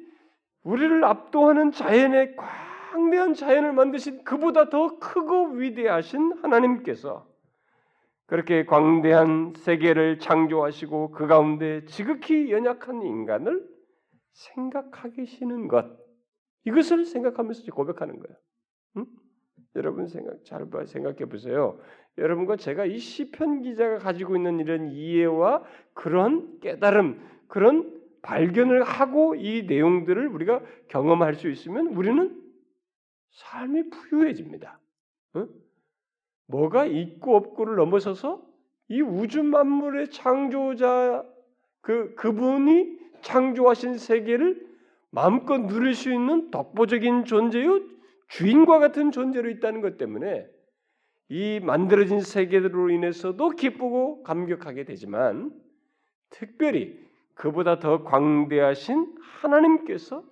우리를 0.65 1.03
압도하는 1.03 1.73
자연의 1.73 2.37
광대한 2.91 3.35
자연을 3.35 3.73
만드신 3.73 4.25
그보다 4.25 4.69
더 4.69 4.99
크고 4.99 5.51
위대하신 5.51 6.39
하나님께서 6.43 7.29
그렇게 8.27 8.65
광대한 8.65 9.55
세계를 9.57 10.19
창조하시고 10.19 11.13
그 11.13 11.29
가운데 11.29 11.85
지극히 11.87 12.51
연약한 12.51 13.03
인간을 13.03 13.65
생각하시는 14.33 15.69
것 15.69 15.87
이것을 16.65 17.05
생각하면서 17.05 17.73
고백하는 17.73 18.19
거예요. 18.19 18.37
응? 18.97 19.07
여러분 19.77 20.09
생각 20.09 20.45
잘 20.45 20.67
생각해 20.87 21.27
보세요. 21.27 21.79
여러분과 22.19 22.57
제가 22.57 22.87
이 22.87 22.99
시편 22.99 23.63
기자가 23.63 23.99
가지고 23.99 24.35
있는 24.35 24.59
이런 24.59 24.91
이해와 24.91 25.63
그런 25.95 26.59
깨달음, 26.59 27.21
그런 27.47 28.01
발견을 28.23 28.83
하고 28.83 29.37
이 29.37 29.63
내용들을 29.63 30.27
우리가 30.27 30.63
경험할 30.89 31.35
수 31.35 31.49
있으면 31.49 31.87
우리는 31.89 32.40
삶이 33.31 33.91
부유해집니다. 33.91 34.79
어? 35.35 35.49
뭐가 36.47 36.87
있고 36.87 37.37
없고를 37.37 37.77
넘어서서 37.77 38.43
이 38.89 39.01
우주 39.01 39.43
만물의 39.43 40.11
창조자 40.11 41.25
그 41.81 42.15
그분이 42.17 42.99
창조하신 43.23 43.99
세계를 43.99 44.69
마음껏 45.11 45.59
누릴 45.59 45.95
수 45.95 46.13
있는 46.13 46.51
독보적인 46.51 47.25
존재요 47.25 47.81
주인과 48.29 48.79
같은 48.79 49.11
존재로 49.11 49.51
있다는 49.51 49.81
것 49.81 49.97
때문에 49.97 50.47
이 51.29 51.61
만들어진 51.61 52.21
세계로 52.21 52.91
인해서도 52.91 53.51
기쁘고 53.51 54.23
감격하게 54.25 54.85
되지만 54.85 55.53
특별히 56.31 56.99
그보다 57.35 57.79
더 57.79 58.03
광대하신 58.05 59.17
하나님께서 59.41 60.25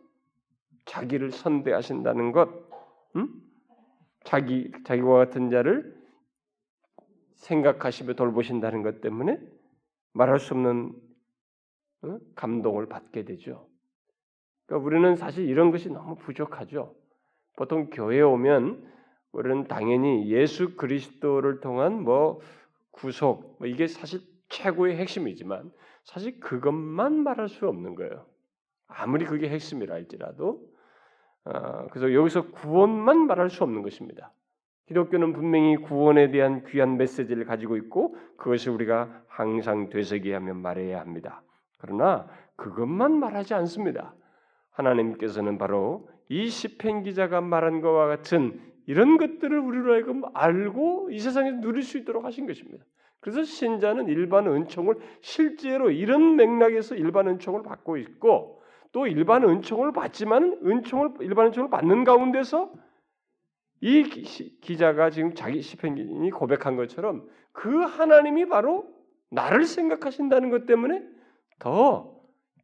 자기를 0.84 1.30
선대하신다는 1.30 2.32
것, 2.32 2.67
음? 3.18 3.28
자기 4.24 4.72
자기와 4.84 5.18
같은 5.18 5.50
자를 5.50 5.96
생각하시며 7.34 8.14
돌보신다는 8.14 8.82
것 8.82 9.00
때문에 9.00 9.40
말할 10.12 10.38
수 10.38 10.54
없는 10.54 10.92
어? 12.02 12.18
감동을 12.34 12.88
받게 12.88 13.24
되죠. 13.24 13.68
그러니까 14.66 14.86
우리는 14.86 15.16
사실 15.16 15.48
이런 15.48 15.70
것이 15.70 15.88
너무 15.88 16.16
부족하죠. 16.16 16.94
보통 17.56 17.90
교회에 17.90 18.20
오면 18.20 18.86
우리는 19.32 19.66
당연히 19.66 20.30
예수 20.30 20.76
그리스도를 20.76 21.60
통한 21.60 22.02
뭐 22.02 22.40
구속 22.90 23.56
뭐 23.58 23.66
이게 23.66 23.86
사실 23.86 24.20
최고의 24.48 24.96
핵심이지만 24.96 25.72
사실 26.04 26.40
그것만 26.40 27.22
말할 27.22 27.48
수 27.48 27.68
없는 27.68 27.94
거예요. 27.94 28.26
아무리 28.86 29.26
그게 29.26 29.48
핵심이라 29.48 29.94
할지라도 29.94 30.48
어, 30.50 30.77
그래서 31.90 32.12
여기서 32.12 32.50
구원만 32.50 33.26
말할 33.26 33.50
수 33.50 33.64
없는 33.64 33.82
것입니다. 33.82 34.32
기독교는 34.86 35.34
분명히 35.34 35.76
구원에 35.76 36.30
대한 36.30 36.64
귀한 36.64 36.96
메시지를 36.96 37.44
가지고 37.44 37.76
있고 37.76 38.16
그것을 38.36 38.72
우리가 38.72 39.22
항상 39.28 39.90
되새기하며 39.90 40.54
말해야 40.54 41.00
합니다. 41.00 41.42
그러나 41.78 42.26
그것만 42.56 43.18
말하지 43.18 43.54
않습니다. 43.54 44.14
하나님께서는 44.70 45.58
바로 45.58 46.08
이 46.28 46.48
시편 46.48 47.02
기자가 47.02 47.40
말한 47.40 47.80
것과 47.80 48.06
같은 48.06 48.60
이런 48.86 49.18
것들을 49.18 49.58
우리로 49.58 49.92
하여금 49.92 50.22
알고 50.32 51.10
이 51.10 51.18
세상에서 51.18 51.60
누릴 51.60 51.82
수 51.82 51.98
있도록 51.98 52.24
하신 52.24 52.46
것입니다. 52.46 52.84
그래서 53.20 53.42
신자는 53.42 54.08
일반 54.08 54.46
은총을 54.46 54.96
실제로 55.20 55.90
이런 55.90 56.36
맥락에서 56.36 56.94
일반 56.94 57.28
은총을 57.28 57.62
받고 57.62 57.96
있고 57.98 58.57
또 58.92 59.06
일반 59.06 59.44
은총을 59.44 59.92
받지만 59.92 60.60
은총을 60.64 61.14
일반 61.20 61.46
은총을 61.46 61.70
받는 61.70 62.04
가운데서 62.04 62.72
이 63.80 64.02
기자가 64.60 65.10
지금 65.10 65.34
자기 65.34 65.62
시편이 65.62 66.30
고백한 66.30 66.76
것처럼 66.76 67.28
그 67.52 67.78
하나님이 67.78 68.48
바로 68.48 68.92
나를 69.30 69.64
생각하신다는 69.64 70.50
것 70.50 70.66
때문에 70.66 71.02
더 71.58 72.18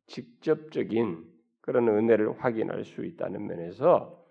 직접적인 0.06 1.24
그런 1.60 1.88
은혜를 1.88 2.42
확인할 2.42 2.84
수 2.84 3.04
있다는 3.04 3.46
면에서 3.46 4.22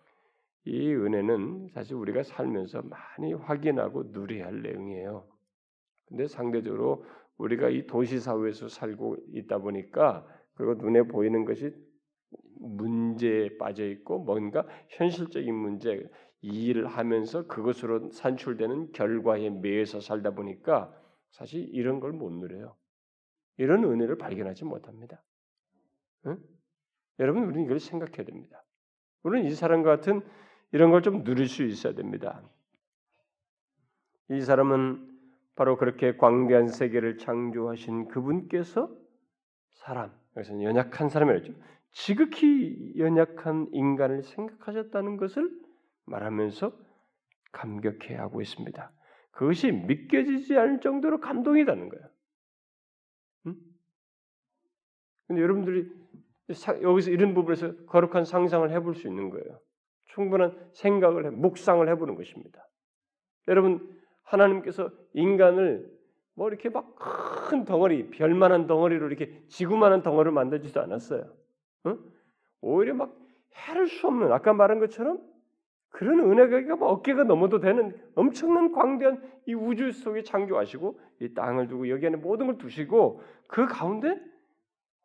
이 0.65 0.93
은혜는 0.93 1.69
사실 1.73 1.95
우리가 1.95 2.23
살면서 2.23 2.83
많이 2.83 3.33
확인하고 3.33 4.03
누려야 4.11 4.45
할 4.45 4.61
내용이에요. 4.61 5.25
근데 6.07 6.27
상대적으로 6.27 7.05
우리가 7.37 7.69
이 7.69 7.87
도시 7.87 8.19
사회에서 8.19 8.69
살고 8.69 9.17
있다 9.33 9.57
보니까 9.57 10.25
그리고 10.55 10.75
눈에 10.75 11.03
보이는 11.03 11.45
것이 11.45 11.73
문제에 12.59 13.57
빠져 13.57 13.85
있고 13.87 14.19
뭔가 14.19 14.65
현실적인 14.89 15.53
문제 15.53 16.09
이 16.41 16.65
일을 16.67 16.87
하면서 16.87 17.47
그것으로 17.47 18.11
산출되는 18.11 18.91
결과에 18.91 19.49
매여서 19.49 20.01
살다 20.01 20.31
보니까 20.31 20.93
사실 21.31 21.67
이런 21.73 21.99
걸 21.99 22.11
못 22.13 22.31
누려요. 22.31 22.75
이런 23.57 23.83
은혜를 23.83 24.17
발견하지 24.17 24.65
못합니다. 24.65 25.21
응? 26.27 26.37
여러분 27.19 27.43
우리는 27.43 27.63
이걸 27.65 27.79
생각해야 27.79 28.25
됩니다. 28.25 28.63
우리는 29.23 29.47
이 29.47 29.53
사람과 29.53 29.89
같은 29.97 30.21
이런 30.71 30.91
걸 30.91 31.01
좀 31.01 31.23
누릴 31.23 31.47
수 31.47 31.63
있어야 31.63 31.93
됩니다. 31.93 32.41
이 34.29 34.41
사람은 34.41 35.11
바로 35.55 35.77
그렇게 35.77 36.17
광대한 36.17 36.67
세계를 36.67 37.17
창조하신 37.17 38.07
그분께서 38.07 38.89
사람, 39.73 40.11
여기서 40.35 40.61
연약한 40.63 41.09
사람이었죠. 41.09 41.53
지극히 41.93 42.93
연약한 42.97 43.69
인간을 43.71 44.23
생각하셨다는 44.23 45.17
것을 45.17 45.49
말하면서 46.05 46.71
감격해 47.51 48.15
하고 48.15 48.41
있습니다. 48.41 48.91
그것이 49.31 49.71
믿겨지지 49.71 50.57
않을 50.57 50.81
정도로 50.81 51.19
감동이라는 51.19 51.89
거예요. 51.89 52.09
음? 53.47 53.55
근데 55.27 55.41
여러분들이 55.41 55.89
여기서 56.81 57.11
이런 57.11 57.33
부분에서 57.33 57.85
거룩한 57.85 58.25
상상을 58.25 58.69
해볼 58.69 58.95
수 58.95 59.07
있는 59.07 59.29
거예요. 59.29 59.59
충분한 60.05 60.69
생각을 60.73 61.25
해, 61.25 61.29
묵상을 61.29 61.87
해보는 61.89 62.15
것입니다. 62.15 62.67
여러분 63.47 63.97
하나님께서 64.23 64.91
인간을 65.13 65.91
뭐 66.35 66.49
이렇게 66.49 66.69
막 66.69 67.33
큰 67.53 67.65
덩어리, 67.65 68.09
별만한 68.09 68.65
덩어리로 68.65 69.07
이렇게 69.07 69.43
지구만한 69.47 70.01
덩어리를 70.01 70.31
만들지도 70.31 70.81
않았어요. 70.81 71.31
어? 71.85 71.97
오히려 72.61 72.93
막 72.93 73.15
해를 73.55 73.87
수 73.87 74.07
없는 74.07 74.31
아까 74.31 74.53
말한 74.53 74.79
것처럼 74.79 75.21
그런 75.89 76.19
은혜가 76.19 76.75
뭐 76.75 76.89
어깨가 76.89 77.23
넘어도 77.23 77.59
되는 77.59 77.95
엄청난 78.15 78.71
광대한 78.71 79.21
이 79.45 79.53
우주 79.53 79.91
속에 79.91 80.23
창조하시고 80.23 80.99
이 81.21 81.33
땅을 81.33 81.67
두고 81.67 81.87
여기 81.89 82.07
안에 82.07 82.17
모든 82.17 82.47
걸 82.47 82.57
두시고 82.57 83.21
그 83.47 83.67
가운데 83.67 84.19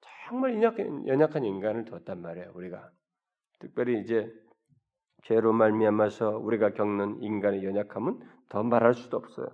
정말 0.00 0.54
연약한, 0.54 1.06
연약한 1.06 1.44
인간을 1.44 1.84
뒀단 1.84 2.22
말이에요. 2.22 2.52
우리가 2.54 2.90
특별히 3.58 4.00
이제 4.00 4.32
죄로 5.24 5.52
말미암아서 5.52 6.38
우리가 6.38 6.72
겪는 6.72 7.22
인간의 7.22 7.64
연약함은 7.64 8.20
더 8.48 8.62
말할 8.62 8.94
수도 8.94 9.18
없어요. 9.18 9.48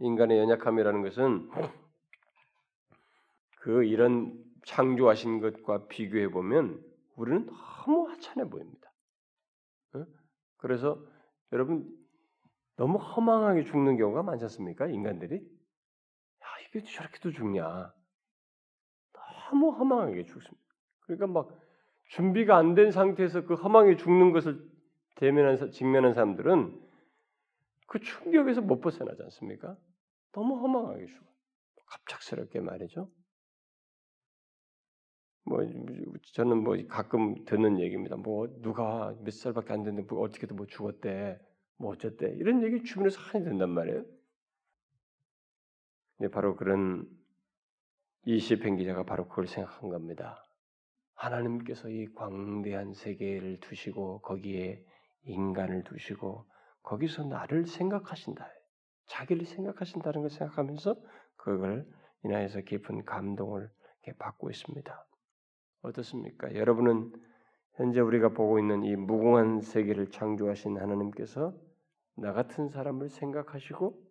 인간의 0.00 0.38
연약함이라는 0.38 1.02
것은 1.02 1.50
그 3.58 3.82
이런 3.82 4.45
창조하신 4.66 5.40
것과 5.40 5.86
비교해 5.86 6.28
보면 6.28 6.84
우리는 7.14 7.46
너무 7.46 8.08
하찮아 8.10 8.48
보입니다. 8.48 8.92
그래서 10.58 11.00
여러분 11.52 11.88
너무 12.76 12.98
허망하게 12.98 13.64
죽는 13.64 13.96
경우가 13.96 14.22
많지 14.22 14.44
않습니까? 14.44 14.86
인간들이 14.86 15.36
야 15.36 16.46
이게 16.68 16.82
저렇게도 16.82 17.32
죽냐? 17.32 17.94
너무 19.12 19.70
허망하게 19.70 20.24
죽습니다. 20.24 20.66
그러니까 21.00 21.26
막 21.28 21.48
준비가 22.08 22.56
안 22.56 22.74
된 22.74 22.90
상태에서 22.90 23.44
그 23.46 23.54
허망에 23.54 23.96
죽는 23.96 24.32
것을 24.32 24.60
대면한 25.14 25.70
직면한 25.70 26.12
사람들은 26.14 26.86
그 27.86 28.00
충격에서 28.00 28.60
못 28.60 28.80
벗어나지 28.80 29.22
않습니까? 29.22 29.76
너무 30.32 30.58
허망하게 30.58 31.06
죽어. 31.06 31.26
갑작스럽게 31.86 32.60
말이죠. 32.60 33.08
뭐 35.46 35.60
저는 36.34 36.64
뭐 36.64 36.76
가끔 36.88 37.44
듣는 37.44 37.78
얘기입니다. 37.78 38.16
뭐 38.16 38.48
누가 38.62 39.14
몇 39.22 39.32
살밖에 39.32 39.72
안 39.72 39.84
됐는데 39.84 40.12
뭐 40.12 40.22
어떻게든 40.22 40.56
뭐 40.56 40.66
죽었대, 40.66 41.38
뭐 41.78 41.92
어쨌대 41.92 42.28
이런 42.36 42.62
얘기 42.64 42.82
주변에서 42.82 43.20
많이 43.32 43.44
된단 43.44 43.70
말이에요. 43.70 44.04
네, 46.18 46.28
바로 46.28 46.56
그런 46.56 47.06
이 48.24 48.40
시편 48.40 48.76
기자가 48.76 49.04
바로 49.04 49.28
그걸 49.28 49.46
생각한 49.46 49.88
겁니다. 49.88 50.42
하나님께서 51.14 51.88
이 51.90 52.12
광대한 52.14 52.92
세계를 52.92 53.60
두시고 53.60 54.22
거기에 54.22 54.84
인간을 55.24 55.84
두시고 55.84 56.44
거기서 56.82 57.24
나를 57.24 57.66
생각하신다. 57.66 58.48
자기를 59.06 59.46
생각하신다는 59.46 60.22
걸 60.22 60.30
생각하면서 60.30 60.96
그걸 61.36 61.86
인하여서 62.24 62.62
깊은 62.62 63.04
감동을 63.04 63.70
받고 64.18 64.50
있습니다. 64.50 65.06
어떻습니까? 65.86 66.54
여러분은 66.54 67.12
현재 67.74 68.00
우리가 68.00 68.30
보고 68.30 68.58
있는 68.58 68.84
이 68.84 68.96
무궁한 68.96 69.60
세계를 69.60 70.10
창조하신 70.10 70.78
하나님께서 70.78 71.54
나 72.16 72.32
같은 72.32 72.68
사람을 72.68 73.08
생각하시고 73.10 74.02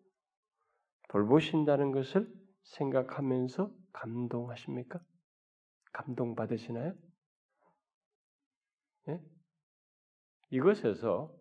돌보신다는 1.09 1.91
것을 1.91 2.31
생각하면서 2.63 3.71
감동하십니까? 3.93 4.99
감동 5.91 6.35
받으시나요? 6.35 6.93
예? 9.09 9.21
이것에서 10.49 11.33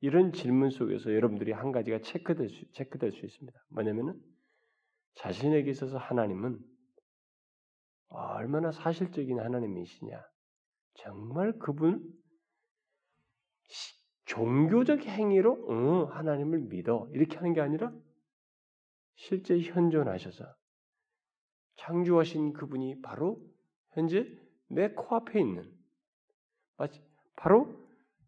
이런 0.00 0.32
질문 0.32 0.70
속에서 0.70 1.12
여러분들이 1.12 1.52
한 1.52 1.72
가지가 1.72 2.00
체크될 2.00 2.48
수, 2.48 2.72
체크될 2.72 3.12
수 3.12 3.26
있습니다. 3.26 3.58
뭐냐면은 3.70 4.20
자신에게 5.14 5.70
있어서 5.70 5.98
하나님은 5.98 6.58
얼마나 8.08 8.72
사실적인 8.72 9.40
하나님이시냐. 9.40 10.22
정말 10.94 11.58
그분 11.58 12.02
종교적 14.24 15.00
행위로 15.04 15.66
응, 15.70 16.16
하나님을 16.16 16.60
믿어 16.60 17.08
이렇게 17.12 17.36
하는 17.36 17.52
게 17.54 17.60
아니라 17.60 17.92
실제 19.14 19.58
현존하셔서 19.58 20.44
창조하신 21.76 22.52
그분이 22.52 23.00
바로 23.00 23.40
현재 23.92 24.26
내 24.68 24.90
코앞에 24.90 25.40
있는 25.40 25.72
마치 26.76 27.02
바로 27.36 27.74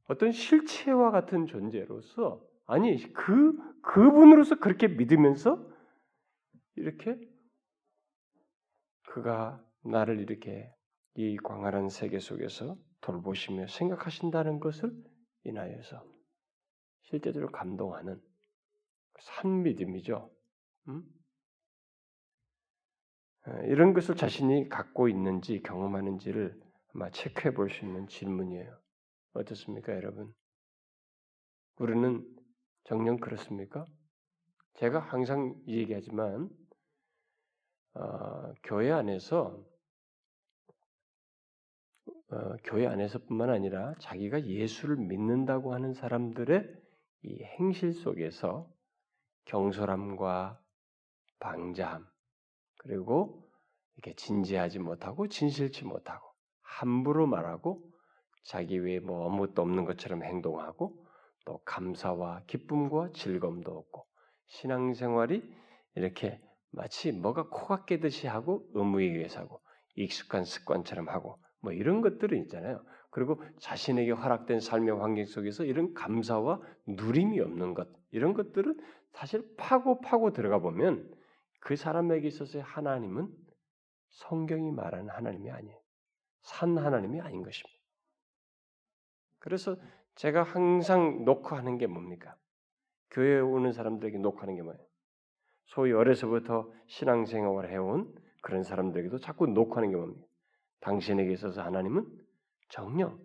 어떤 0.06 0.32
실체와 0.32 1.10
같은 1.10 1.46
존재로서 1.46 2.44
아니 2.66 3.12
그 3.12 3.56
그분으로서 3.82 4.58
그렇게 4.58 4.88
믿으면서 4.88 5.68
이렇게 6.76 7.18
그가 9.02 9.62
나를 9.84 10.20
이렇게 10.20 10.72
이 11.14 11.36
광활한 11.38 11.88
세계 11.88 12.18
속에서 12.18 12.76
돌보시며 13.00 13.66
생각하신다는 13.66 14.60
것을 14.60 14.92
인하여서 15.44 16.04
실제적으로 17.02 17.50
감동하는 17.50 18.20
산 19.20 19.62
믿음이죠. 19.62 20.30
음? 20.88 21.02
이런 23.64 23.94
것을 23.94 24.16
자신이 24.16 24.68
갖고 24.68 25.08
있는지 25.08 25.62
경험하는지를 25.62 26.60
아마 26.94 27.10
체크해 27.10 27.54
볼 27.54 27.70
수 27.70 27.84
있는 27.84 28.06
질문이에요. 28.06 28.78
어떻습니까, 29.32 29.94
여러분? 29.94 30.32
우리는 31.76 32.26
정녕 32.84 33.16
그렇습니까? 33.18 33.86
제가 34.74 35.00
항상 35.00 35.54
얘기하지만 35.66 36.50
어, 37.94 38.52
교회 38.62 38.90
안에서 38.92 39.64
어, 42.32 42.56
교회 42.64 42.86
안에서뿐만 42.86 43.50
아니라 43.50 43.94
자기가 43.98 44.46
예수를 44.46 44.96
믿는다고 44.96 45.74
하는 45.74 45.94
사람들의 45.94 46.64
이 47.24 47.42
행실 47.42 47.92
속에서 47.92 48.68
경솔함과 49.46 50.60
방자함 51.40 52.06
그리고 52.78 53.50
이렇게 53.96 54.14
진지하지 54.14 54.78
못하고 54.78 55.26
진실치 55.26 55.84
못하고 55.84 56.24
함부로 56.62 57.26
말하고 57.26 57.82
자기 58.44 58.78
외에 58.78 59.00
뭐 59.00 59.26
아무것도 59.26 59.60
없는 59.60 59.84
것처럼 59.84 60.22
행동하고 60.22 61.04
또 61.44 61.58
감사와 61.64 62.44
기쁨과 62.46 63.10
즐거움도 63.12 63.72
없고 63.72 64.06
신앙생활이 64.46 65.42
이렇게 65.96 66.40
마치 66.70 67.10
뭐가 67.10 67.48
코가 67.48 67.84
깨듯이 67.84 68.28
하고 68.28 68.64
의무에 68.74 69.04
의해서 69.04 69.40
하고 69.40 69.60
익숙한 69.96 70.44
습관처럼 70.44 71.08
하고 71.08 71.36
뭐 71.60 71.72
이런 71.72 72.00
것들은 72.00 72.38
있잖아요. 72.44 72.82
그리고 73.10 73.42
자신에게 73.58 74.12
허락된 74.12 74.60
삶의 74.60 74.98
환경 74.98 75.24
속에서 75.26 75.64
이런 75.64 75.94
감사와 75.94 76.60
누림이 76.86 77.40
없는 77.40 77.74
것 77.74 77.88
이런 78.10 78.34
것들은 78.34 78.78
사실 79.12 79.44
파고 79.56 80.00
파고 80.00 80.32
들어가 80.32 80.58
보면 80.58 81.12
그 81.60 81.76
사람에게 81.76 82.28
있어서의 82.28 82.64
하나님은 82.64 83.28
성경이 84.10 84.72
말하는 84.72 85.08
하나님이 85.10 85.50
아니에요. 85.50 85.78
산 86.42 86.78
하나님이 86.78 87.20
아닌 87.20 87.42
것입니다. 87.42 87.78
그래서 89.38 89.76
제가 90.14 90.42
항상 90.42 91.24
녹화하는 91.24 91.78
게 91.78 91.86
뭡니까? 91.86 92.36
교회에 93.10 93.40
오는 93.40 93.72
사람들에게 93.72 94.18
녹화하는 94.18 94.56
게 94.56 94.62
뭐예요? 94.62 94.80
소위 95.64 95.92
어려서부터 95.92 96.70
신앙생활을 96.86 97.70
해온 97.70 98.12
그런 98.42 98.62
사람들에게도 98.62 99.18
자꾸 99.18 99.46
녹화하는 99.46 99.90
게 99.90 99.96
뭡니까? 99.96 100.29
당신에게 100.80 101.32
있어서 101.32 101.62
하나님은 101.62 102.06
정령 102.68 103.18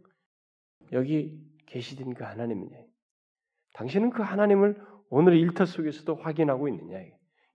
여기 0.91 1.39
계시된 1.67 2.13
그 2.13 2.23
하나님이냐? 2.23 2.77
당신은 3.73 4.09
그 4.11 4.21
하나님을 4.23 4.81
오늘 5.09 5.35
일터 5.37 5.65
속에서도 5.65 6.15
확인하고 6.15 6.67
있느냐? 6.69 6.99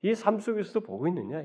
이 0.03 0.15
삶 0.15 0.39
속에서도 0.39 0.81
보고 0.81 1.07
있느냐? 1.09 1.43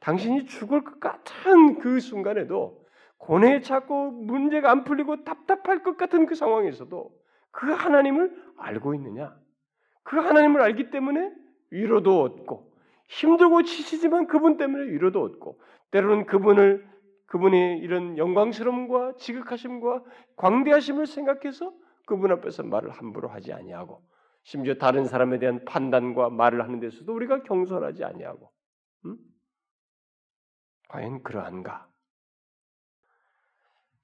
당신이 0.00 0.46
죽을 0.46 0.84
것 0.84 1.00
같은 1.00 1.78
그 1.78 2.00
순간에도 2.00 2.84
고뇌에 3.18 3.60
찾고 3.60 4.10
문제가 4.10 4.70
안 4.70 4.84
풀리고 4.84 5.24
답답할 5.24 5.82
것 5.82 5.96
같은 5.96 6.26
그 6.26 6.34
상황에서도 6.34 7.10
그 7.52 7.70
하나님을 7.70 8.34
알고 8.58 8.94
있느냐? 8.94 9.36
그 10.02 10.16
하나님을 10.16 10.60
알기 10.60 10.90
때문에 10.90 11.32
위로도 11.70 12.22
얻고 12.22 12.72
힘들고 13.08 13.62
지치지만 13.62 14.26
그분 14.26 14.56
때문에 14.56 14.90
위로도 14.90 15.22
얻고 15.22 15.60
때로는 15.90 16.26
그분을 16.26 16.88
그분의 17.32 17.78
이런 17.78 18.18
영광스러움과 18.18 19.16
지극하심과 19.16 20.04
광대하심을 20.36 21.06
생각해서 21.06 21.72
그분 22.04 22.30
앞에서 22.30 22.62
말을 22.62 22.90
함부로 22.90 23.28
하지 23.28 23.54
아니하고 23.54 24.06
심지어 24.42 24.74
다른 24.74 25.06
사람에 25.06 25.38
대한 25.38 25.64
판단과 25.64 26.28
말을 26.28 26.62
하는 26.62 26.78
데서도 26.78 27.14
우리가 27.14 27.42
경솔하지 27.44 28.04
아니하고 28.04 28.52
음? 29.06 29.16
과연 30.90 31.22
그러한가? 31.22 31.88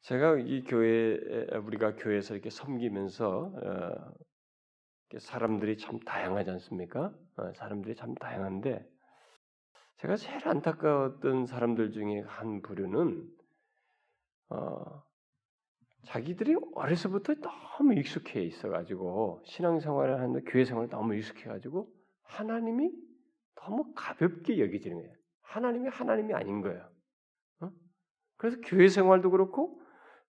제가 0.00 0.38
이 0.38 0.64
교회 0.64 1.18
우리가 1.66 1.96
교회에서 1.96 2.32
이렇게 2.32 2.48
섬기면서 2.48 3.52
어, 3.62 5.18
사람들이 5.18 5.76
참 5.76 6.00
다양하지 6.00 6.48
않습니까? 6.52 7.12
어, 7.36 7.52
사람들이 7.56 7.94
참 7.94 8.14
다양한데 8.14 8.88
제가 9.98 10.14
제일 10.14 10.46
안타까웠던 10.46 11.46
사람들 11.46 11.90
중에 11.90 12.20
한 12.20 12.62
부류는 12.62 13.28
어, 14.50 15.02
자기들이 16.04 16.54
어려서부터 16.74 17.34
너무 17.34 17.94
익숙해 17.94 18.42
있어가지고 18.42 19.42
신앙생활을 19.44 20.20
하는데 20.20 20.40
교회 20.42 20.64
생활을 20.64 20.88
너무 20.88 21.16
익숙해가지고 21.16 21.92
하나님이 22.22 22.92
너무 23.56 23.92
가볍게 23.94 24.60
여기지는 24.60 24.98
거예요. 24.98 25.16
하나님이 25.42 25.88
하나님이 25.88 26.32
아닌 26.32 26.60
거예요. 26.60 26.88
어? 27.60 27.70
그래서 28.36 28.58
교회 28.64 28.86
생활도 28.86 29.32
그렇고 29.32 29.82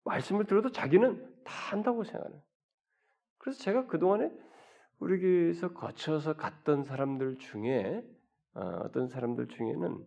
말씀을 0.03 0.45
들어도 0.45 0.71
자기는 0.71 1.43
다 1.43 1.53
한다고 1.71 2.03
생각하는. 2.03 2.39
그래서 3.39 3.63
제가 3.63 3.87
그 3.87 3.97
동안에 3.97 4.31
우리 4.99 5.19
교회에서 5.19 5.73
거쳐서 5.73 6.35
갔던 6.35 6.83
사람들 6.83 7.39
중에 7.39 8.07
어, 8.55 8.91
떤 8.91 9.07
사람들 9.07 9.47
중에는 9.47 10.05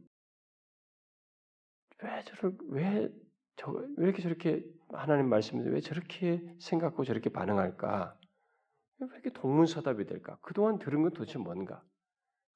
왜 2.03 2.23
저를 2.25 2.57
왜 2.69 3.09
저, 3.57 3.71
왜 3.73 4.05
이렇게 4.05 4.23
저렇게 4.23 4.65
하나님 4.91 5.29
말씀인데 5.29 5.71
왜 5.71 5.81
저렇게 5.81 6.43
생각하고 6.59 7.05
저렇게 7.05 7.31
반응할까? 7.31 8.19
왜 9.01 9.09
이렇게 9.13 9.31
동문서답이 9.31 10.07
될까? 10.07 10.39
그동안 10.43 10.79
들은 10.79 11.03
건 11.03 11.13
도대체 11.13 11.39
뭔가? 11.39 11.83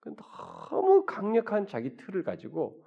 너무 0.04 1.04
강력한 1.06 1.66
자기 1.66 1.96
틀을 1.96 2.24
가지고 2.24 2.84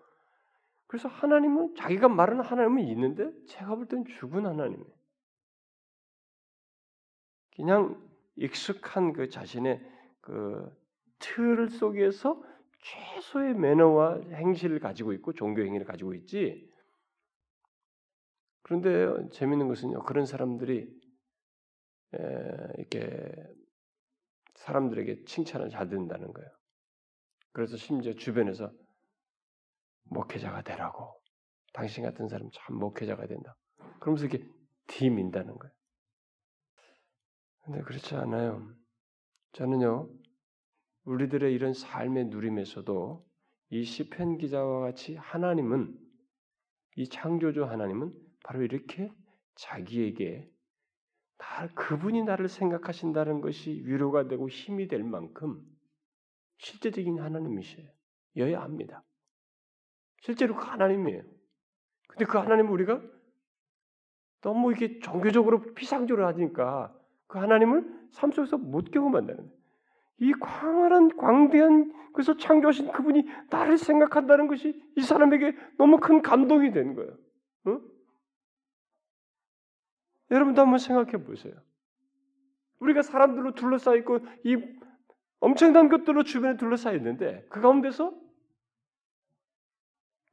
그래서 0.87 1.07
하나님은 1.07 1.75
자기가 1.75 2.09
말하는 2.09 2.43
하나님은 2.43 2.83
있는데 2.89 3.31
제가 3.47 3.75
볼 3.75 3.87
땐 3.87 4.03
죽은 4.05 4.45
하나님이에요. 4.45 4.93
그냥 7.55 8.01
익숙한 8.35 9.13
그 9.13 9.29
자신의 9.29 9.81
그 10.21 10.85
틀 11.19 11.69
속에서 11.69 12.41
최소의 12.85 13.55
매너와 13.55 14.21
행실을 14.31 14.79
가지고 14.79 15.13
있고 15.13 15.33
종교 15.33 15.63
행위를 15.63 15.85
가지고 15.85 16.13
있지. 16.13 16.69
그런데 18.61 19.07
재밌는 19.31 19.67
것은요. 19.67 20.03
그런 20.03 20.25
사람들이 20.25 20.87
이렇게 22.77 23.31
사람들에게 24.55 25.25
칭찬을 25.25 25.69
잘 25.69 25.89
듣는다는 25.89 26.31
거예요. 26.31 26.49
그래서 27.51 27.75
심지어 27.77 28.13
주변에서 28.13 28.71
목회자가 30.05 30.61
되라고 30.61 31.19
당신 31.73 32.03
같은 32.03 32.27
사람 32.27 32.49
참 32.51 32.77
목회자가 32.77 33.25
된다. 33.27 33.55
그러면서 33.99 34.25
이렇게 34.25 34.47
뒤민다는 34.87 35.57
거예요. 35.57 35.73
근데 37.63 37.81
그렇지 37.81 38.15
않아요. 38.15 38.71
저는요, 39.53 40.09
우리들의 41.05 41.53
이런 41.53 41.73
삶의 41.73 42.25
누림에서도 42.25 43.25
이 43.69 43.83
시편 43.83 44.37
기자와 44.37 44.81
같이 44.81 45.15
하나님은 45.15 45.97
이 46.97 47.07
창조주 47.07 47.65
하나님은 47.65 48.13
바로 48.43 48.63
이렇게 48.63 49.11
자기에게 49.55 50.49
나 51.37 51.67
그분이 51.73 52.23
나를 52.23 52.47
생각하신다는 52.47 53.41
것이 53.41 53.83
위로가 53.85 54.27
되고 54.27 54.49
힘이 54.49 54.87
될 54.87 55.03
만큼 55.03 55.61
실제적인 56.57 57.19
하나님이셔요. 57.19 57.87
여야 58.37 58.61
합니다. 58.61 59.03
실제로 60.21 60.55
그 60.55 60.65
하나님이에요. 60.65 61.23
근데 62.07 62.25
그 62.25 62.37
하나님을 62.37 62.71
우리가 62.71 63.01
너무 64.41 64.71
이게 64.71 64.99
종교적으로 64.99 65.73
피상적으로 65.73 66.27
하니까 66.27 66.97
그 67.27 67.39
하나님을 67.39 68.09
삶 68.11 68.31
속에서 68.31 68.57
못 68.57 68.91
경험한다는 68.91 69.49
거예요. 69.49 69.54
이 70.19 70.31
광활한 70.33 71.17
광대한 71.17 71.93
그래서 72.13 72.37
창조하신 72.37 72.91
그분이 72.91 73.25
나를 73.49 73.77
생각한다는 73.77 74.47
것이 74.47 74.81
이 74.95 75.01
사람에게 75.01 75.55
너무 75.77 75.99
큰 75.99 76.21
감동이 76.21 76.71
된 76.71 76.95
거예요. 76.95 77.11
어? 77.65 77.81
여러분도 80.31 80.61
한번 80.61 80.79
생각해 80.79 81.23
보세요. 81.23 81.53
우리가 82.79 83.01
사람들로 83.01 83.53
둘러싸여 83.55 83.97
있고 83.97 84.19
이 84.43 84.57
엄청난 85.39 85.89
것들로 85.89 86.23
주변에 86.23 86.57
둘러싸여 86.57 86.95
있는데 86.95 87.45
그 87.49 87.61
가운데서 87.61 88.13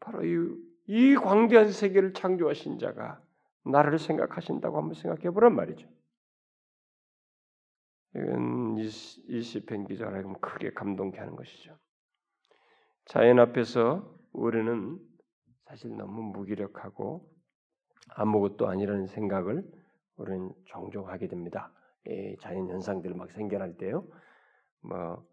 바로 0.00 0.24
이, 0.24 0.56
이 0.86 1.14
광대한 1.16 1.70
세계를 1.70 2.12
창조하신 2.12 2.78
자가 2.78 3.20
나를 3.64 3.98
생각하신다고 3.98 4.76
한번 4.76 4.94
생각해 4.94 5.30
보란 5.30 5.54
말이죠. 5.54 5.88
이건 8.14 8.61
이 8.78 9.40
시편 9.42 9.86
기자라 9.86 10.22
면 10.22 10.40
크게 10.40 10.72
감동케 10.72 11.18
하는 11.18 11.36
것이죠. 11.36 11.78
자연 13.04 13.38
앞에서 13.38 14.18
우리는 14.32 14.98
사실 15.64 15.96
너무 15.96 16.22
무기력하고 16.32 17.30
아무것도 18.08 18.68
아니라는 18.68 19.06
생각을 19.06 19.64
우리는 20.16 20.52
종종 20.66 21.08
하게 21.08 21.28
됩니다. 21.28 21.72
자연 22.40 22.68
현상들 22.68 23.14
막 23.14 23.30
생겨날 23.30 23.76
때요. 23.76 24.06
뭐 24.80 25.26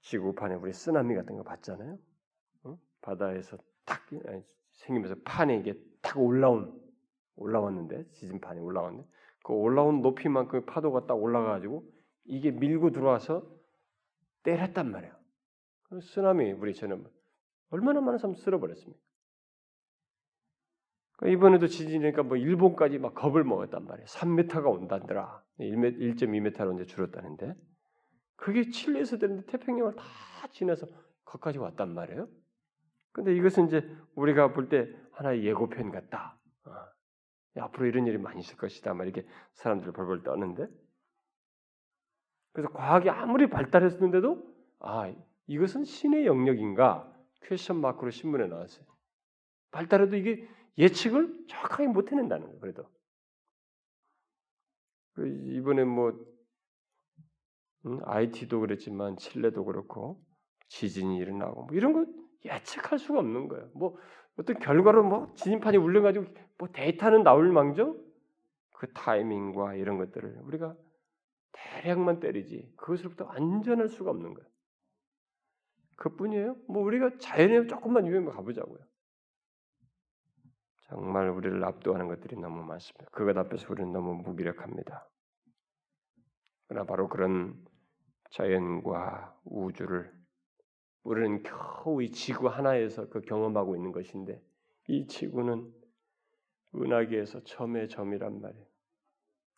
지구판에 0.00 0.56
우리 0.56 0.72
쓰나미 0.72 1.14
같은 1.14 1.36
거 1.36 1.42
봤잖아요. 1.42 1.98
어? 2.64 2.78
바다에서 3.00 3.56
탁 3.84 4.00
생기면서 4.72 5.14
판에 5.24 5.56
이게 5.56 5.74
탁 6.02 6.18
올라온 6.18 6.80
올라왔는데 7.36 8.10
지진판에 8.12 8.60
올라왔는데 8.60 9.08
그 9.44 9.52
올라온 9.52 10.02
높이만큼 10.02 10.66
파도가 10.66 11.06
딱 11.06 11.14
올라가가지고 11.14 11.84
이게 12.24 12.50
밀고 12.50 12.90
들어와서 12.90 13.46
때렸단 14.42 14.90
말이에요. 14.90 15.14
그 15.84 16.00
쓰나미 16.00 16.52
우리 16.52 16.74
저는 16.74 17.04
얼마나 17.70 18.00
많은 18.00 18.18
사람 18.18 18.34
쓸어버렸습니까? 18.34 19.00
그러니까 21.16 21.38
이번에도 21.38 21.66
지진이니까 21.66 22.22
뭐 22.22 22.36
일본까지 22.36 22.98
막 22.98 23.14
겁을 23.14 23.44
먹었단 23.44 23.84
말이에요. 23.86 24.06
3m가 24.06 24.70
온다더라. 24.70 25.42
1.2m로 25.58 26.74
이제 26.74 26.86
줄었다는데 26.86 27.54
그게 28.36 28.70
칠레에서 28.70 29.18
되는데 29.18 29.44
태평양을 29.46 29.96
다 29.96 30.04
지나서 30.50 30.86
거기까지 31.24 31.58
왔단 31.58 31.92
말이에요. 31.92 32.26
근데 33.12 33.36
이것은 33.36 33.66
이제 33.66 33.86
우리가 34.14 34.52
볼 34.54 34.68
때 34.70 34.88
하나의 35.12 35.44
예고편 35.44 35.90
같다. 35.90 36.39
어. 37.56 37.62
앞으로 37.62 37.86
이런 37.86 38.06
일이 38.06 38.18
많이 38.18 38.40
있을 38.40 38.56
것이다. 38.56 38.94
막 38.94 39.04
이렇게 39.04 39.26
사람들을 39.54 39.92
벌벌 39.92 40.22
떠는데 40.22 40.66
그래서 42.52 42.72
과학이 42.72 43.08
아무리 43.10 43.48
발달했는데도 43.48 44.54
아 44.80 45.12
이것은 45.46 45.84
신의 45.84 46.26
영역인가 46.26 47.12
question 47.42 47.80
mark로 47.80 48.10
신문에 48.10 48.46
나왔어요. 48.46 48.84
발달해도 49.70 50.16
이게 50.16 50.48
예측을 50.78 51.46
정확하게 51.48 51.88
못 51.88 52.10
해낸다는 52.10 52.46
거예요. 52.46 52.60
그래도 52.60 52.88
그 55.14 55.28
이번에 55.28 55.84
뭐 55.84 56.12
음, 57.86 58.00
아이티도 58.04 58.60
그랬지만 58.60 59.16
칠레도 59.16 59.64
그렇고 59.64 60.22
지진이 60.68 61.16
일어나고 61.18 61.64
뭐 61.64 61.76
이런 61.76 61.92
거 61.92 62.06
예측할 62.44 62.98
수가 62.98 63.20
없는 63.20 63.48
거예요. 63.48 63.70
뭐 63.74 63.96
어떤 64.36 64.58
결과로 64.58 65.02
뭐 65.02 65.32
지진판이 65.34 65.76
울려가지고 65.76 66.26
뭐 66.58 66.68
데이터는 66.68 67.22
나올 67.22 67.52
망정 67.52 67.98
그 68.72 68.92
타이밍과 68.92 69.74
이런 69.74 69.98
것들을 69.98 70.38
우리가 70.42 70.74
대략만 71.52 72.20
때리지 72.20 72.72
그것으로부터 72.76 73.26
안전할 73.26 73.88
수가 73.88 74.10
없는 74.10 74.34
거예요. 74.34 74.48
그뿐이에요. 75.96 76.56
뭐 76.66 76.82
우리가 76.82 77.18
자연에 77.18 77.66
조금만 77.66 78.06
유행 78.06 78.24
가보자고요. 78.24 78.78
정말 80.84 81.28
우리를 81.28 81.62
압도하는 81.62 82.08
것들이 82.08 82.36
너무 82.36 82.62
많습니다. 82.64 83.10
그것 83.12 83.36
앞에서 83.36 83.66
우리는 83.70 83.92
너무 83.92 84.14
무기력합니다. 84.14 85.08
그러나 86.66 86.86
바로 86.86 87.08
그런 87.08 87.54
자연과 88.30 89.38
우주를 89.44 90.12
우리는 91.02 91.42
겨우 91.42 92.02
이 92.02 92.10
지구 92.10 92.48
하나에서 92.48 93.08
그 93.08 93.20
경험하고 93.20 93.76
있는 93.76 93.92
것인데 93.92 94.42
이 94.88 95.06
지구는 95.06 95.72
은하계에서 96.74 97.44
점의 97.44 97.88
점이란 97.88 98.40
말이에요. 98.40 98.66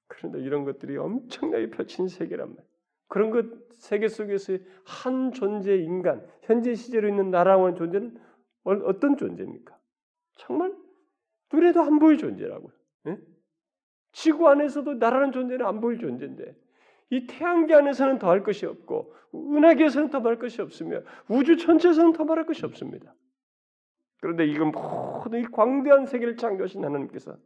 그런데 0.07 0.41
이런 0.41 0.65
것들이 0.65 0.97
엄청나게 0.97 1.71
펼친 1.71 2.09
세계란 2.09 2.49
말이에요. 2.49 2.73
그런 3.09 3.31
것 3.31 3.47
세계 3.75 4.09
속에서의 4.09 4.65
한 4.85 5.33
존재 5.33 5.77
인간, 5.77 6.27
현재 6.43 6.75
시제로 6.75 7.09
있는 7.09 7.31
나라와는 7.31 7.77
존재는 7.77 8.17
어떤 8.65 9.17
존재입니까? 9.17 9.77
정말 10.37 10.75
눈에도 11.53 11.83
안 11.83 11.99
보일 11.99 12.17
존재라고요. 12.17 12.73
예? 13.09 13.19
지구 14.13 14.49
안에서도 14.49 14.95
나라는 14.95 15.33
존재는 15.33 15.67
안 15.67 15.81
보일 15.81 15.99
존재인데 15.99 16.57
이 17.13 17.27
태양계 17.27 17.75
안에서는 17.75 18.19
더할 18.19 18.43
것이 18.43 18.65
없고 18.65 19.15
은하계에서는 19.35 20.09
더 20.09 20.21
말할 20.21 20.39
것이 20.39 20.63
없으며 20.63 21.03
우주 21.29 21.59
전체에서는 21.59 22.15
더 22.15 22.25
말할 22.25 22.47
것이 22.47 22.65
없습니다. 22.65 23.15
그런데 24.19 24.47
이건 24.47 24.73
모든 24.73 25.41
이 25.41 25.45
광대한 25.45 26.07
세계를 26.07 26.39
창조하신 26.39 26.83
하나님께서 26.83 27.37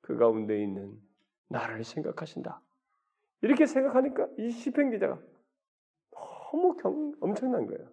그 0.00 0.16
가운데 0.16 0.60
있는 0.60 1.00
나를 1.48 1.84
생각하신다. 1.84 2.60
이렇게 3.42 3.66
생각하니까 3.66 4.26
이 4.38 4.50
시편 4.50 4.90
기자가 4.90 5.20
너무 6.10 6.76
경, 6.78 7.14
엄청난 7.20 7.64
거예요. 7.66 7.88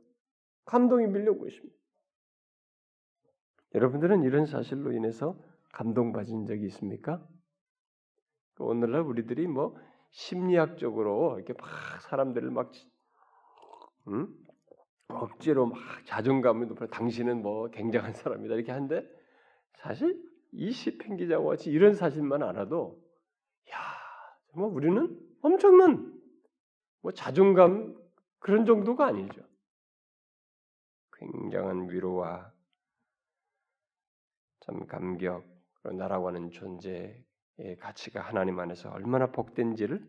감동이 0.66 1.06
밀려오고 1.06 1.46
있습니다. 1.48 1.76
여러분들은 3.76 4.24
이런 4.24 4.48
사실로 4.48 4.94
인해서 4.94 5.38
감동받은 5.74 6.48
적이 6.48 6.66
있습니까? 6.66 7.24
오늘날 8.58 9.02
우리들이 9.02 9.46
뭐 9.46 9.78
심리학적으로 10.12 11.36
이렇게 11.38 11.54
막 11.54 12.02
사람들을 12.02 12.50
막 12.52 12.72
음? 14.08 14.28
억지로 15.10 15.68
막 15.68 15.80
자존감을 16.06 16.68
높여 16.68 16.88
당신은 16.88 17.42
뭐 17.42 17.70
굉장한 17.70 18.14
사람이다 18.14 18.56
이렇게 18.56 18.72
하는데 18.72 19.08
사실 19.78 20.22
이 20.52 20.72
시편 20.72 21.18
기자와 21.18 21.52
같이 21.52 21.70
이런 21.70 21.94
사실만 21.94 22.44
알아도 22.44 23.02
야 23.72 23.78
정말 24.52 24.72
우리는 24.72 25.20
엄청난 25.42 26.14
뭐 27.02 27.12
자존감 27.12 27.96
그런 28.40 28.66
정도가 28.66 29.08
아니죠. 29.08 29.42
굉장한 31.14 31.90
위로와 31.90 32.54
참 34.62 34.86
감격, 34.86 35.46
나라고 35.84 36.28
하는 36.28 36.52
존재 36.52 37.24
가치가 37.80 38.22
하나님 38.22 38.60
안에서 38.60 38.90
얼마나 38.92 39.32
복된지를 39.32 40.08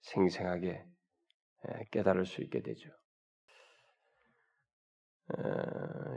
생생하게 0.00 0.84
깨달을 1.90 2.26
수 2.26 2.42
있게 2.42 2.62
되죠. 2.62 2.90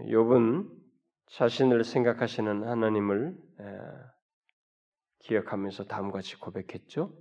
욥은 0.06 0.72
자신을 1.28 1.84
생각하시는 1.84 2.68
하나님을 2.68 3.38
기억하면서 5.20 5.86
다음과 5.86 6.14
같이 6.14 6.38
고백했죠. 6.38 7.16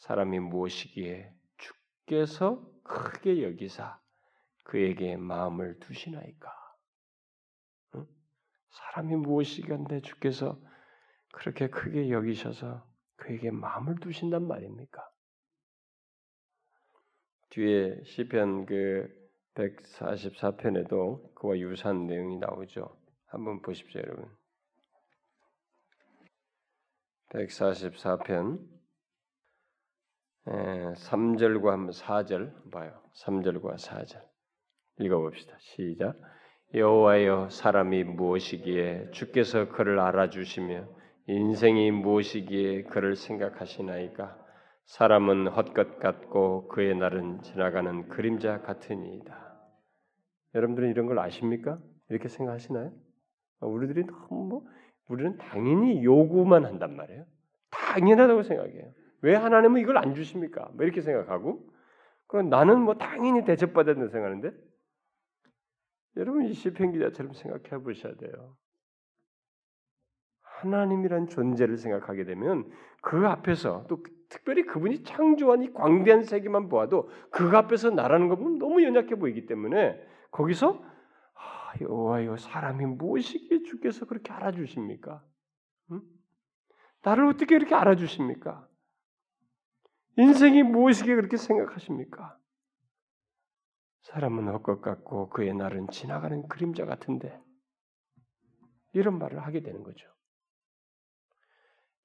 사람이 0.00 0.38
무엇이기에 0.38 1.32
주께서 1.58 2.64
크게 2.84 3.42
여기사 3.42 4.00
그에게 4.64 5.16
마음을 5.16 5.78
두시나이까. 5.80 6.50
응? 7.96 8.06
사람이 8.70 9.16
무엇이건데 9.16 10.00
주께서 10.00 10.60
그렇게 11.32 11.68
크게 11.68 12.10
여기셔서 12.10 12.88
그에게 13.20 13.50
마음을 13.50 13.96
두신단 14.00 14.46
말입니까? 14.46 15.08
뒤에 17.50 18.02
시편 18.04 18.66
그 18.66 19.08
144편에도 19.54 21.34
그와 21.34 21.58
유사한 21.58 22.06
내용이 22.06 22.38
나오죠. 22.38 22.96
한번 23.26 23.60
보십시오, 23.62 24.00
여러분. 24.00 24.28
144편 27.30 28.58
3절과 30.46 31.66
한번 31.70 31.90
4절 31.90 32.70
봐요. 32.70 33.02
3절과 33.24 33.76
4절 33.76 34.24
읽어봅시다. 34.98 35.56
시작. 35.60 36.16
여호와여 36.74 37.50
사람이 37.50 38.04
무엇이기에 38.04 39.10
주께서 39.10 39.68
그를 39.68 39.98
알아주시며 39.98 40.99
인생이 41.26 41.90
무엇이기에 41.90 42.84
그를 42.84 43.16
생각하시나이까 43.16 44.38
사람은 44.86 45.48
헛것 45.48 45.98
같고 46.00 46.68
그의 46.68 46.96
날은 46.96 47.42
지나가는 47.42 48.08
그림자 48.08 48.60
같으니이다. 48.62 49.50
여러분들은 50.54 50.90
이런 50.90 51.06
걸 51.06 51.18
아십니까? 51.18 51.78
이렇게 52.08 52.28
생각하시나요? 52.28 52.92
우리들이 53.60 54.04
너무 54.06 54.44
뭐 54.48 54.62
우리는 55.08 55.36
당연히 55.38 56.04
요구만 56.04 56.64
한단 56.64 56.96
말이에요. 56.96 57.24
당연하다고 57.70 58.42
생각해요. 58.42 58.92
왜 59.22 59.34
하나님은 59.34 59.80
이걸 59.80 59.98
안 59.98 60.14
주십니까? 60.14 60.70
뭐 60.74 60.84
이렇게 60.84 61.02
생각하고 61.02 61.68
그럼 62.26 62.48
나는 62.48 62.80
뭐 62.80 62.94
당연히 62.94 63.44
된다고 63.44 63.82
생각하는데 63.84 64.52
여러분 66.16 66.46
이 66.46 66.52
시편 66.52 66.92
기자처럼 66.92 67.32
생각해 67.32 67.82
보셔야 67.82 68.14
돼요. 68.16 68.56
하나님이란 70.60 71.28
존재를 71.28 71.76
생각하게 71.76 72.24
되면 72.24 72.70
그 73.02 73.26
앞에서 73.26 73.86
또 73.88 74.02
특별히 74.28 74.64
그분이 74.64 75.02
창조한 75.02 75.62
이 75.62 75.72
광대한 75.72 76.22
세계만 76.22 76.68
보아도 76.68 77.10
그 77.30 77.48
앞에서 77.56 77.90
나라는 77.90 78.28
것 78.28 78.36
보면 78.36 78.58
너무 78.58 78.82
연약해 78.82 79.16
보이기 79.16 79.46
때문에 79.46 79.98
거기서 80.30 80.82
아, 81.34 81.72
여호와여 81.80 82.36
사람이 82.36 82.84
무엇이기에 82.84 83.62
주께서 83.62 84.06
그렇게 84.06 84.32
알아주십니까? 84.32 85.24
응? 85.92 86.02
나를 87.02 87.26
어떻게 87.26 87.56
이렇게 87.56 87.74
알아주십니까? 87.74 88.68
인생이 90.18 90.62
무엇이기에 90.62 91.14
그렇게 91.14 91.36
생각하십니까? 91.36 92.36
사람은 94.02 94.48
헛것 94.48 94.82
같고 94.82 95.30
그의 95.30 95.54
날은 95.54 95.88
지나가는 95.88 96.46
그림자 96.48 96.84
같은데 96.84 97.40
이런 98.92 99.18
말을 99.18 99.40
하게 99.40 99.62
되는 99.62 99.82
거죠. 99.82 100.08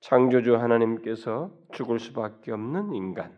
창조주 0.01 0.55
하나님께서 0.55 1.55
죽을 1.71 1.99
수밖에 1.99 2.51
없는 2.51 2.93
인간, 2.93 3.37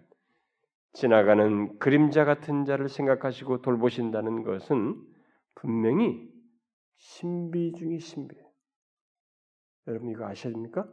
지나가는 0.94 1.78
그림자 1.80 2.26
같은 2.26 2.66
자를 2.66 2.90
생각하시고 2.90 3.62
돌보신다는 3.62 4.44
것은 4.44 4.96
분명히 5.56 6.30
신비 6.98 7.74
중의 7.74 8.00
신비예요. 8.00 8.46
여러분 9.88 10.10
이거 10.10 10.26
아셔야 10.26 10.54
됩니까? 10.54 10.92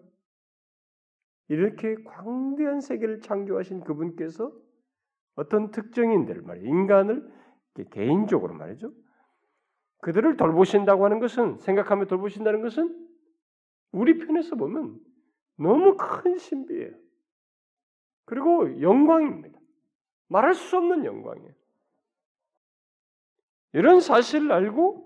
이렇게 1.49 1.95
광대한 2.05 2.81
세계를 2.81 3.21
창조하신 3.21 3.85
그분께서 3.85 4.53
어떤 5.35 5.71
특정인들 5.71 6.43
말이에요. 6.43 6.69
인간을 6.69 7.29
개인적으로 7.91 8.55
말이죠. 8.55 8.93
그들을 10.03 10.37
돌보신다고 10.37 11.05
하는 11.05 11.19
것은 11.19 11.59
생각하며 11.59 12.07
돌보신다는 12.07 12.62
것은 12.62 13.09
우리 13.93 14.19
편에서 14.19 14.57
보면 14.57 14.99
너무 15.57 15.96
큰 15.96 16.38
신비예요. 16.38 16.92
그리고 18.24 18.80
영광입니다. 18.80 19.59
말할 20.28 20.55
수 20.55 20.76
없는 20.76 21.05
영광이에요. 21.05 21.52
이런 23.72 24.00
사실을 24.00 24.52
알고 24.52 25.05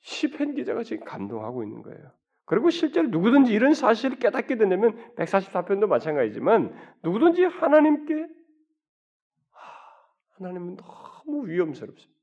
시편 0.00 0.54
기자가 0.54 0.82
지금 0.82 1.04
감동하고 1.04 1.62
있는 1.62 1.82
거예요. 1.82 2.12
그리고 2.44 2.70
실제로 2.70 3.08
누구든지 3.08 3.52
이런 3.52 3.74
사실을 3.74 4.18
깨닫게 4.18 4.56
되면 4.56 5.14
144편도 5.16 5.86
마찬가지지만 5.86 6.74
누구든지 7.02 7.44
하나님께 7.44 8.26
하나님은 10.36 10.76
너무 10.76 11.46
위험스럽습니다. 11.46 12.18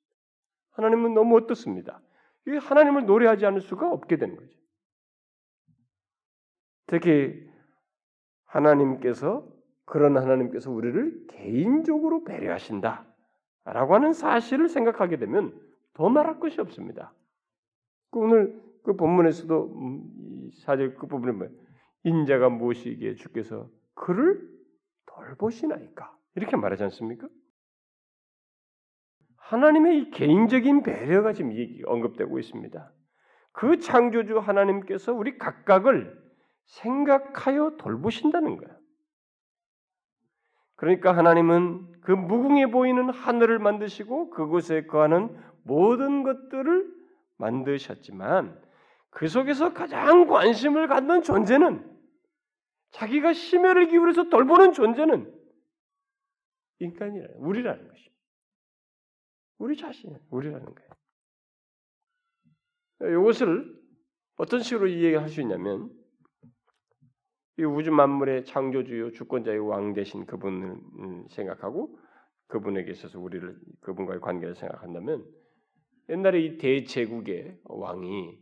하나님은 0.72 1.14
너무 1.14 1.38
어떻습니다. 1.38 2.02
이 2.48 2.52
하나님을 2.52 3.06
노래하지 3.06 3.46
않을 3.46 3.62
수가 3.62 3.92
없게 3.92 4.18
되는 4.18 4.36
거죠. 4.36 4.58
특히 6.88 7.46
하나님께서 8.46 9.48
그런 9.86 10.18
하나님께서 10.18 10.72
우리를 10.72 11.28
개인적으로 11.28 12.24
배려하신다. 12.24 13.06
라고 13.66 13.96
하는 13.96 14.14
사실을 14.14 14.70
생각하게 14.70 15.18
되면 15.18 15.60
더 15.94 16.10
말할 16.10 16.40
것이 16.40 16.62
없습니다. 16.62 17.14
그 18.12 18.20
오늘 18.20 18.62
그 18.84 18.96
본문에서도 18.96 19.74
음, 19.76 20.52
사절 20.54 20.96
끝 20.96 21.08
부분에 21.08 21.32
뭐 21.32 21.48
인자가 22.04 22.50
무엇이기에 22.50 23.16
주께서 23.16 23.68
그를 23.96 24.48
돌보시나이까 25.08 26.16
이렇게 26.36 26.56
말하지 26.56 26.84
않습니까? 26.84 27.28
하나님의 29.38 30.00
이 30.00 30.12
개인적인 30.12 30.84
배려가 30.84 31.34
지금 31.34 31.52
언급되고 31.86 32.38
있습니다. 32.38 32.92
그 33.52 33.80
창조주 33.80 34.38
하나님께서 34.40 35.14
우리 35.14 35.38
각각을 35.38 36.25
생각하여 36.66 37.78
돌보신다는 37.78 38.58
거야. 38.58 38.76
그러니까 40.76 41.16
하나님은 41.16 42.02
그 42.02 42.12
무궁해 42.12 42.70
보이는 42.70 43.10
하늘을 43.10 43.60
만드시고 43.60 44.30
그곳에 44.30 44.86
거하는 44.86 45.36
모든 45.64 46.24
것들을 46.24 46.94
만드셨지만 47.38 48.62
그 49.10 49.28
속에서 49.28 49.74
가장 49.74 50.28
관심을 50.28 50.88
갖는 50.88 51.24
존재는 51.24 51.96
자기가 52.92 53.34
심혈을 53.34 53.88
기울여서 53.88 54.30
돌보는 54.30 54.74
존재는 54.74 55.34
인간이라 56.80 57.28
우리라는 57.38 57.88
것입니다. 57.88 58.16
우리 59.58 59.78
자신, 59.78 60.18
우리라는 60.30 60.66
거예요. 60.76 60.90
이것을 63.22 63.82
어떤 64.36 64.62
식으로 64.62 64.88
이해할 64.88 65.30
수 65.30 65.42
있냐면 65.42 65.90
이 67.58 67.64
우주 67.64 67.92
만물의 67.92 68.46
창조주요 68.46 69.12
주권자의 69.12 69.60
왕 69.60 69.94
되신 69.94 70.26
그분을 70.26 70.78
생각하고 71.30 71.98
그분에게 72.48 72.92
있어서 72.92 73.20
우리를 73.20 73.58
그분과의 73.82 74.20
관계를 74.22 74.56
생각한다면 74.56 75.26
옛날에 76.10 76.42
이 76.42 76.58
대제국의 76.58 77.60
왕이 77.64 78.38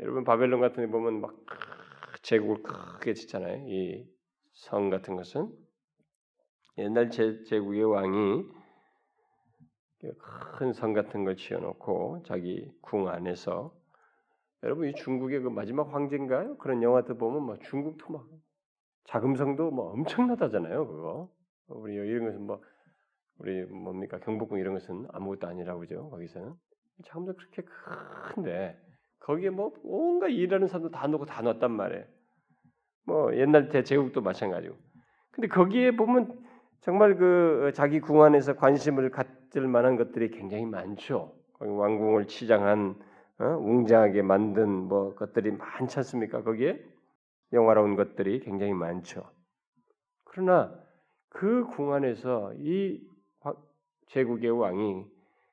여러분 0.00 0.24
바벨론 0.24 0.60
같은 0.60 0.84
데 0.86 0.90
보면 0.90 1.20
막 1.20 1.36
제국을 2.22 2.62
크게 2.62 3.14
짓잖아요. 3.14 3.68
이 3.68 4.14
성 4.54 4.88
같은 4.88 5.16
것은 5.16 5.52
옛날 6.78 7.10
제, 7.10 7.42
제국의 7.44 7.84
왕이 7.84 8.44
큰 10.58 10.72
성 10.72 10.92
같은 10.92 11.24
걸 11.24 11.36
지어놓고 11.36 12.22
자기 12.26 12.70
궁 12.80 13.08
안에서 13.08 13.74
여러분 14.64 14.88
이 14.88 14.94
중국의 14.94 15.40
그 15.40 15.48
마지막 15.48 15.92
황제인가요? 15.92 16.56
그런 16.56 16.82
영화들 16.82 17.18
보면 17.18 17.44
막 17.44 17.60
중국도 17.60 18.10
막 18.10 18.26
자금성도 19.04 19.70
뭐 19.70 19.92
엄청나다잖아요. 19.92 20.86
그거 20.86 21.30
우리 21.68 21.94
이런 21.94 22.24
것은 22.24 22.46
뭐 22.46 22.62
우리 23.38 23.62
뭡니까 23.66 24.18
경복궁 24.20 24.58
이런 24.58 24.72
것은 24.72 25.06
아무것도 25.12 25.46
아니라고 25.46 25.80
그죠? 25.80 26.08
거기서는 26.08 26.54
자금성 27.04 27.34
그렇게 27.36 27.62
큰데 28.34 28.80
거기에 29.20 29.50
뭐 29.50 29.74
온갖 29.82 30.28
일하는 30.28 30.66
사람도 30.66 30.90
다 30.90 31.06
넣고 31.08 31.26
다 31.26 31.42
넣었단 31.42 31.70
말이에요. 31.70 32.04
뭐 33.04 33.36
옛날 33.36 33.68
대제국도 33.68 34.22
마찬가지고. 34.22 34.76
근데 35.30 35.48
거기에 35.48 35.94
보면 35.94 36.42
정말 36.80 37.16
그 37.16 37.70
자기 37.74 38.00
궁 38.00 38.22
안에서 38.22 38.56
관심을 38.56 39.10
갖을 39.10 39.68
만한 39.68 39.96
것들이 39.96 40.30
굉장히 40.30 40.64
많죠. 40.64 41.36
왕궁을 41.58 42.28
치장한 42.28 42.94
어? 43.38 43.44
웅장하게 43.44 44.22
만든 44.22 44.68
뭐 44.88 45.14
것들이 45.14 45.50
많지 45.52 45.98
않습니까? 45.98 46.42
거기에 46.42 46.84
영화로운 47.52 47.96
것들이 47.96 48.40
굉장히 48.40 48.72
많죠. 48.72 49.30
그러나 50.24 50.74
그 51.28 51.66
궁 51.68 51.92
안에서 51.92 52.54
이 52.58 53.02
제국의 54.06 54.50
왕이 54.50 55.06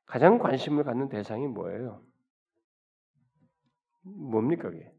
가장 0.05 0.37
관심을 0.37 0.83
갖는 0.83 1.09
대상이 1.09 1.47
뭐예요? 1.47 2.01
뭡니까 4.03 4.69
그게? 4.69 4.91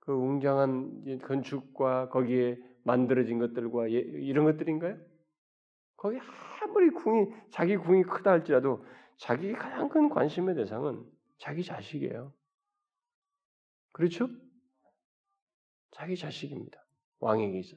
그 0.00 0.12
웅장한 0.12 1.20
건축과 1.22 2.08
거기에 2.08 2.58
만들어진 2.84 3.38
것들과 3.38 3.90
예, 3.92 3.98
이런 3.98 4.44
것들인가요? 4.46 4.96
거기 5.96 6.18
아무리 6.62 6.90
궁이 6.90 7.32
자기 7.50 7.76
궁이 7.76 8.02
크다 8.02 8.32
할지라도 8.32 8.84
자기 9.16 9.52
가장 9.52 9.88
큰 9.88 10.08
관심의 10.08 10.54
대상은 10.54 11.04
자기 11.38 11.64
자식이에요. 11.64 12.32
그렇죠? 13.92 14.28
자기 15.92 16.16
자식입니다. 16.16 16.84
왕에게 17.20 17.58
있어. 17.60 17.76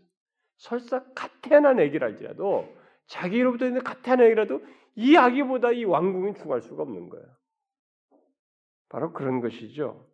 설사 0.58 1.04
가태한 1.14 1.80
애기랄지라도 1.80 2.76
자기로부터 3.08 3.66
있는 3.66 3.84
가태한 3.84 4.22
애기라도 4.22 4.62
이 4.96 5.16
아기보다 5.16 5.72
이 5.72 5.86
왕궁이 5.86 6.36
중할 6.36 6.62
수가 6.62 6.84
없는 6.84 7.10
거예요. 7.10 7.26
바로 8.90 9.14
그런 9.14 9.42
것이죠. 9.42 10.08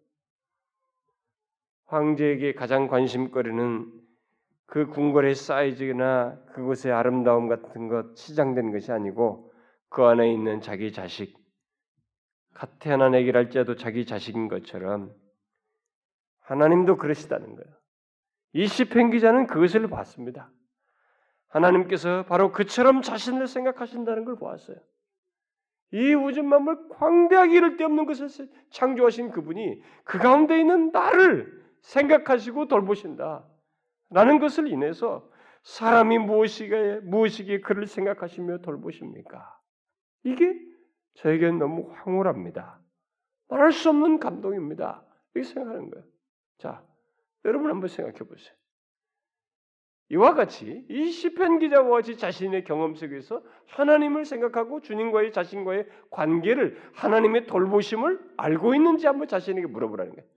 황제에게 1.85 2.53
가장 2.53 2.87
관심거리는 2.87 3.91
그 4.67 4.87
궁궐의 4.87 5.35
사이즈나 5.35 6.37
그곳의 6.53 6.91
아름다움 6.91 7.47
같은 7.47 7.87
것 7.87 8.15
치장된 8.15 8.71
것이 8.71 8.91
아니고 8.91 9.53
그 9.89 10.03
안에 10.03 10.31
있는 10.31 10.61
자기 10.61 10.91
자식, 10.91 11.36
갓 12.57 12.79
태어난 12.79 13.13
애기랄지라도 13.13 13.75
자기 13.75 14.03
자식인 14.03 14.47
것처럼 14.47 15.13
하나님도 16.39 16.97
그러시다는 16.97 17.55
거예요. 17.55 17.71
이 18.53 18.65
시편 18.65 19.11
기자는 19.11 19.45
그것을 19.45 19.87
봤습니다. 19.87 20.49
하나님께서 21.49 22.25
바로 22.25 22.51
그처럼 22.51 23.03
자신을 23.03 23.45
생각하신다는 23.45 24.25
걸 24.25 24.37
보았어요. 24.37 24.77
이 25.93 26.15
우주 26.15 26.41
만물 26.41 26.89
광대하기 26.89 27.53
이를 27.53 27.77
데 27.77 27.83
없는 27.83 28.07
것을 28.07 28.27
창조하신 28.71 29.29
그분이 29.29 29.79
그 30.03 30.17
가운데 30.17 30.59
있는 30.59 30.91
나를 30.91 31.63
생각하시고 31.81 32.67
돌보신다. 32.69 33.47
라는 34.09 34.39
것을 34.39 34.67
인해서 34.67 35.29
사람이 35.61 36.17
무엇이기에, 36.17 37.01
무엇이기에 37.01 37.59
그를 37.59 37.85
생각하시며 37.85 38.59
돌보십니까? 38.59 39.59
이게 40.23 40.59
저에게는 41.17 41.59
너무 41.59 41.91
황홀합니다. 41.93 42.79
말할 43.49 43.71
수 43.71 43.89
없는 43.89 44.19
감동입니다. 44.19 45.03
이렇게 45.33 45.47
생각하는 45.47 45.89
거예요. 45.89 46.05
자, 46.57 46.83
여러분 47.45 47.69
한번 47.69 47.87
생각해 47.87 48.17
보세요. 48.19 48.55
이와 50.09 50.35
같이 50.35 50.85
이 50.89 51.11
시편 51.11 51.59
기자와 51.59 51.89
같이 51.89 52.17
자신의 52.17 52.63
경험 52.63 52.95
속에서 52.95 53.43
하나님을 53.67 54.25
생각하고 54.25 54.79
주님과의 54.81 55.33
자신과의 55.33 55.87
관계를 56.11 56.79
하나님의 56.93 57.47
돌보심을 57.47 58.19
알고 58.37 58.73
있는지 58.73 59.05
한번 59.05 59.27
자신에게 59.27 59.67
물어보라는 59.67 60.15
거예요. 60.15 60.29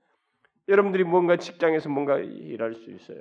여러분들이 0.69 1.05
뭔가 1.05 1.37
직장에서 1.37 1.89
뭔가 1.89 2.19
일할 2.19 2.75
수 2.75 2.91
있어요. 2.91 3.21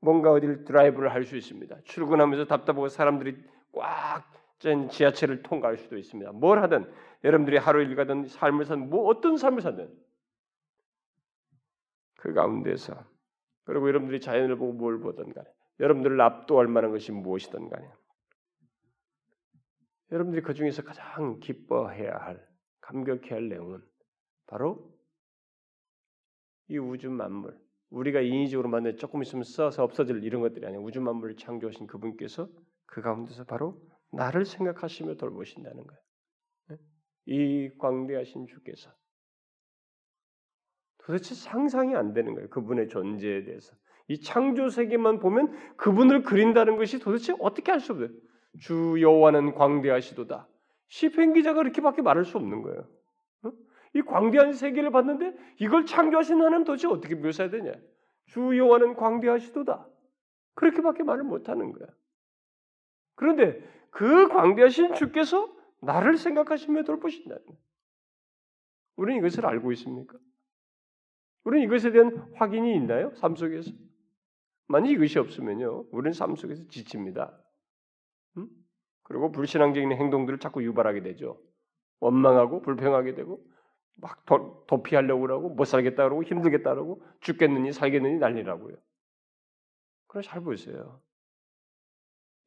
뭔가 0.00 0.32
어디를 0.32 0.64
드라이브를 0.64 1.12
할 1.12 1.24
수 1.24 1.36
있습니다. 1.36 1.76
출근하면서 1.84 2.46
답답하고 2.46 2.88
사람들이 2.88 3.36
꽉짠 3.72 4.39
지하철을 4.60 5.42
통과할 5.42 5.78
수도 5.78 5.96
있습니다. 5.96 6.32
뭘 6.32 6.62
하든 6.62 6.90
여러분들이 7.24 7.56
하루 7.56 7.82
일 7.82 7.96
가든 7.96 8.26
삶을 8.26 8.64
사든 8.66 8.90
뭐 8.90 9.06
어떤 9.06 9.36
삶을 9.36 9.62
사든 9.62 9.92
그 12.18 12.34
가운데서 12.34 13.04
그리고 13.64 13.88
여러분들이 13.88 14.20
자연을 14.20 14.56
보고 14.56 14.72
뭘 14.72 15.00
보든 15.00 15.32
간에 15.32 15.48
여러분들을 15.80 16.20
압도할 16.20 16.66
만한 16.66 16.90
것이 16.90 17.12
무엇이든 17.12 17.68
간에 17.70 17.90
여러분들이 20.12 20.42
그 20.42 20.54
중에서 20.54 20.82
가장 20.82 21.40
기뻐해야 21.40 22.16
할 22.16 22.46
감격해야 22.80 23.36
할 23.36 23.48
내용은 23.48 23.82
바로 24.46 24.92
이 26.68 26.78
우주 26.78 27.10
만물 27.10 27.58
우리가 27.90 28.20
인위적으로 28.20 28.68
만든 28.68 28.96
조금 28.96 29.22
있으면 29.22 29.44
써서 29.44 29.82
없어질 29.82 30.22
이런 30.22 30.42
것들이 30.42 30.66
아니라 30.66 30.82
우주 30.82 31.00
만물을 31.00 31.36
창조하신 31.36 31.86
그분께서 31.86 32.48
그 32.86 33.00
가운데서 33.00 33.44
바로 33.44 33.80
나를 34.12 34.44
생각하시며 34.44 35.14
돌보신다는 35.16 35.86
거예요. 35.86 36.00
네? 36.68 36.76
이 37.26 37.70
광대하신 37.78 38.46
주께서 38.46 38.90
도대체 40.98 41.34
상상이 41.34 41.94
안 41.96 42.12
되는 42.12 42.34
거예요. 42.34 42.48
그분의 42.50 42.88
존재에 42.88 43.44
대해서. 43.44 43.74
이 44.08 44.20
창조 44.20 44.68
세계만 44.68 45.18
보면 45.20 45.76
그분을 45.76 46.22
그린다는 46.22 46.76
것이 46.76 46.98
도대체 46.98 47.34
어떻게 47.38 47.70
할 47.70 47.80
수 47.80 47.92
없어요. 47.92 48.08
주 48.58 48.96
여호와는 49.00 49.54
광대하시도다. 49.54 50.48
시편 50.88 51.34
기자가 51.34 51.62
그렇게밖에 51.62 52.02
말할 52.02 52.24
수 52.24 52.36
없는 52.36 52.62
거예요. 52.62 52.88
어? 53.44 53.52
이 53.94 54.02
광대한 54.02 54.52
세계를 54.52 54.90
봤는데 54.90 55.36
이걸 55.60 55.86
창조하신 55.86 56.40
하나님 56.40 56.64
도대체 56.64 56.88
어떻게 56.88 57.14
묘사해야 57.14 57.50
되냐? 57.50 57.72
주 58.26 58.56
여호와는 58.58 58.94
광대하시도다. 58.94 59.88
그렇게밖에 60.54 61.04
말을 61.04 61.22
못 61.22 61.48
하는 61.48 61.72
거야. 61.72 61.88
그런데 63.14 63.62
그 63.90 64.28
광대하신 64.28 64.94
주께서 64.94 65.52
나를 65.80 66.16
생각하시며 66.16 66.84
돌보신다는 66.84 67.44
거야. 67.44 67.56
우리는 68.96 69.18
이것을 69.20 69.46
알고 69.46 69.72
있습니까? 69.72 70.18
우리는 71.44 71.66
이것에 71.66 71.90
대한 71.90 72.30
확인이 72.34 72.74
있나요? 72.76 73.14
삶 73.14 73.34
속에서? 73.34 73.70
만약 74.66 74.90
이것이 74.90 75.18
없으면요, 75.18 75.86
우리는 75.90 76.12
삶 76.12 76.36
속에서 76.36 76.66
지칩니다. 76.68 77.36
음? 78.36 78.48
그리고 79.02 79.32
불신앙적인 79.32 79.92
행동들을 79.92 80.38
자꾸 80.38 80.62
유발하게 80.62 81.02
되죠. 81.02 81.40
원망하고 82.00 82.62
불평하게 82.62 83.14
되고 83.14 83.44
막 83.96 84.24
도, 84.24 84.64
도피하려고 84.66 85.22
그러고 85.22 85.48
못 85.50 85.64
살겠다 85.64 86.04
그러고 86.04 86.22
힘들겠다 86.22 86.70
그러고 86.70 87.02
죽겠느니 87.20 87.72
살겠느니 87.72 88.18
난리라고요. 88.18 88.76
그럼 90.06 90.22
잘 90.22 90.40
보세요. 90.40 91.00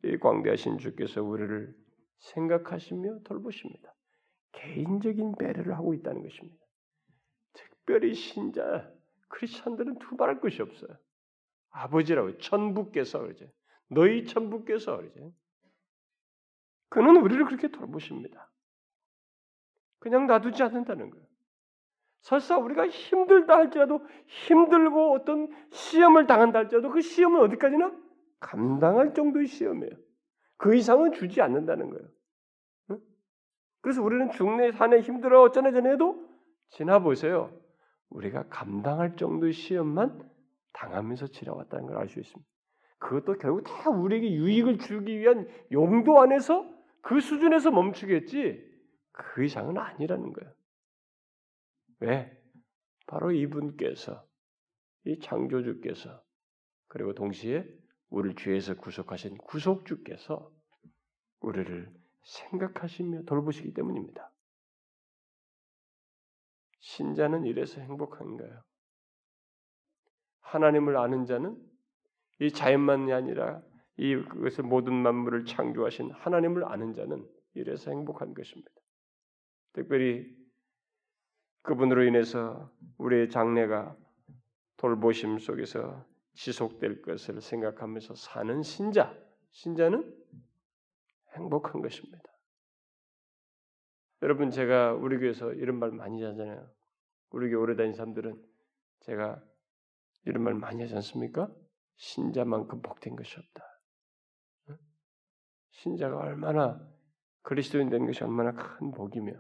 이 0.04 0.18
광대하신 0.18 0.78
주께서 0.80 1.24
우리를 1.24 1.74
생각하시며 2.20 3.20
돌보십니다. 3.24 3.93
개인적인 4.51 5.36
배려를 5.38 5.76
하고 5.76 5.93
있다는 5.93 6.22
것입니다. 6.24 6.64
특별히 7.54 8.14
신자 8.14 8.89
크리스천들은 9.30 9.99
두말할 9.99 10.39
것이 10.39 10.62
없어요. 10.62 10.97
아버지라고 11.72 12.38
천부께서 12.38 13.20
그러죠. 13.20 13.47
너희 13.89 14.26
천부께서 14.26 14.97
그러죠. 14.97 15.34
그는 16.89 17.18
우리를 17.18 17.45
그렇게 17.45 17.70
돌보십니다. 17.70 18.51
그냥 19.99 20.28
놔두지 20.28 20.62
않는다는 20.62 21.10
거예요. 21.10 21.26
설사 22.22 22.58
우리가 22.58 22.88
힘들다 22.88 23.56
할지라도 23.56 24.06
힘들고 24.28 25.14
어떤 25.14 25.49
시험을 25.72 26.28
당한다 26.28 26.60
할지라도 26.60 26.89
그 26.89 27.01
시험은 27.01 27.41
어디까지나 27.41 27.91
감당할 28.43 29.13
정도의 29.13 29.47
시험이에요. 29.47 29.91
그 30.57 30.75
이상은 30.75 31.13
주지 31.13 31.41
않는다는 31.41 31.89
거예요. 31.89 32.07
그래서 33.81 34.01
우리는 34.01 34.31
중내 34.31 34.71
산에 34.71 35.01
힘들어 35.01 35.41
어쩌네 35.41 35.71
저네 35.71 35.91
해도 35.91 36.29
지나보세요. 36.69 37.51
우리가 38.09 38.47
감당할 38.49 39.15
정도의 39.15 39.53
시험만 39.53 40.29
당하면서 40.73 41.27
지나왔다는 41.27 41.87
걸 41.87 41.97
알 41.97 42.07
수 42.07 42.19
있습니다. 42.19 42.49
그것도 42.99 43.37
결국 43.37 43.63
다 43.63 43.89
우리에게 43.89 44.31
유익을 44.31 44.77
주기 44.77 45.19
위한 45.19 45.47
용도 45.71 46.21
안에서 46.21 46.65
그 47.01 47.19
수준에서 47.19 47.71
멈추겠지 47.71 48.63
그 49.11 49.43
이상은 49.43 49.77
아니라는 49.77 50.31
거예요. 50.31 50.53
왜? 51.99 52.37
바로 53.07 53.31
이분께서 53.31 54.25
이 55.05 55.19
창조주께서 55.19 56.23
그리고 56.87 57.13
동시에 57.13 57.67
우리를 58.14 58.36
죄에서 58.36 58.76
구속하신 58.76 59.38
구속주께서 59.39 60.51
우리를 61.39 61.91
생각하시며 62.22 63.24
돌보시기 63.24 63.74
때문입니다. 63.74 64.32
신자는 66.80 67.45
이래서 67.45 67.82
행복한가요? 67.82 68.64
하나님을 70.41 70.95
아는 70.97 71.26
자는 71.26 71.57
이 72.39 72.51
자연만이 72.51 73.11
아니라 73.11 73.64
이 73.97 74.16
그것을 74.16 74.64
모든 74.64 74.93
만물을 74.93 75.45
창조하신 75.45 76.11
하나님을 76.11 76.66
아는 76.66 76.93
자는 76.93 77.28
이래서 77.55 77.89
행복한 77.89 78.36
것입니다. 78.36 78.70
특별히 79.74 80.32
그분으로 81.64 82.03
인해서 82.03 82.72
우리의 82.97 83.32
장래가 83.32 83.97
돌보심 84.78 85.39
속에서 85.39 86.05
지속될 86.34 87.01
것을 87.01 87.41
생각하면서 87.41 88.15
사는 88.15 88.61
신자, 88.63 89.15
신자는 89.51 90.23
행복한 91.36 91.81
것입니다. 91.81 92.23
여러분 94.21 94.51
제가 94.51 94.93
우리 94.93 95.17
교회에서 95.17 95.53
이런 95.53 95.79
말 95.79 95.91
많이 95.91 96.23
하잖아요. 96.23 96.69
우리 97.29 97.49
교회 97.49 97.61
오래 97.61 97.75
다닌 97.75 97.93
사람들은 97.93 98.41
제가 99.01 99.43
이런 100.25 100.43
말 100.43 100.53
많이 100.53 100.81
하지 100.81 100.95
않습니까? 100.95 101.53
신자만큼 101.95 102.81
복된 102.81 103.15
것이 103.15 103.38
없다. 103.38 103.63
신자가 105.71 106.17
얼마나 106.17 106.79
그리스도인 107.41 107.89
된 107.89 108.05
것이 108.05 108.23
얼마나 108.23 108.53
큰 108.53 108.91
복이며 108.91 109.34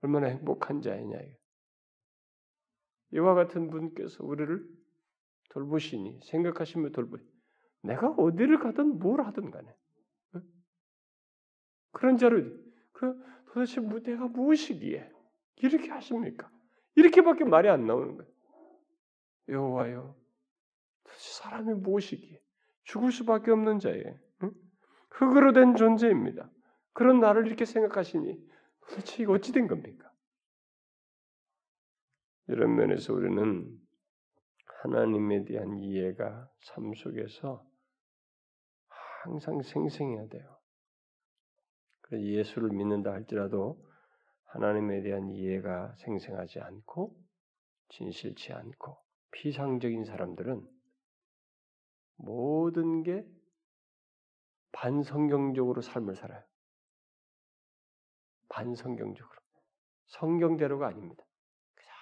얼마나 0.00 0.28
행복한 0.28 0.80
자이냐. 0.80 1.18
이와 3.12 3.34
같은 3.34 3.70
분께서 3.70 4.24
우리를 4.24 4.77
돌보시니 5.58 6.20
생각하시며 6.22 6.90
돌보. 6.90 7.18
내가 7.82 8.10
어디를 8.10 8.58
가든 8.58 8.98
뭘 8.98 9.20
하든 9.22 9.50
간에 9.50 9.74
어? 10.34 10.40
그런 11.92 12.16
자로 12.16 12.42
그 12.92 13.24
도대체 13.52 13.80
뭐 13.80 14.00
내가 14.00 14.26
무엇이기에 14.28 15.10
이렇게 15.56 15.90
하십니까? 15.90 16.50
이렇게밖에 16.94 17.44
말이 17.44 17.68
안 17.68 17.86
나오는 17.86 18.16
거예요. 18.16 18.32
여호와여, 19.48 20.16
도대체 21.04 21.42
사람이 21.42 21.74
무엇이기에 21.74 22.40
죽을 22.84 23.12
수밖에 23.12 23.50
없는 23.50 23.78
자예, 23.78 24.20
응? 24.42 24.52
흙으로 25.10 25.52
된 25.52 25.74
존재입니다. 25.74 26.50
그런 26.92 27.20
나를 27.20 27.46
이렇게 27.46 27.64
생각하시니 27.64 28.38
도대체 28.88 29.22
이거 29.22 29.32
어찌 29.34 29.52
된 29.52 29.66
겁니까? 29.66 30.10
이런 32.48 32.74
면에서 32.76 33.14
우리는 33.14 33.78
하나님에 34.82 35.44
대한 35.44 35.76
이해가 35.76 36.48
삶 36.60 36.94
속에서 36.94 37.64
항상 39.22 39.60
생생해야 39.62 40.28
돼요. 40.28 40.58
예수를 42.12 42.70
믿는다 42.70 43.12
할지라도 43.12 43.84
하나님에 44.44 45.02
대한 45.02 45.28
이해가 45.28 45.94
생생하지 45.96 46.60
않고 46.60 47.14
진실치 47.88 48.52
않고 48.52 48.96
피상적인 49.32 50.04
사람들은 50.04 50.66
모든 52.16 53.02
게 53.02 53.26
반성경적으로 54.72 55.82
삶을 55.82 56.14
살아요. 56.14 56.42
반성경적으로. 58.48 59.38
성경대로가 60.06 60.86
아닙니다. 60.88 61.27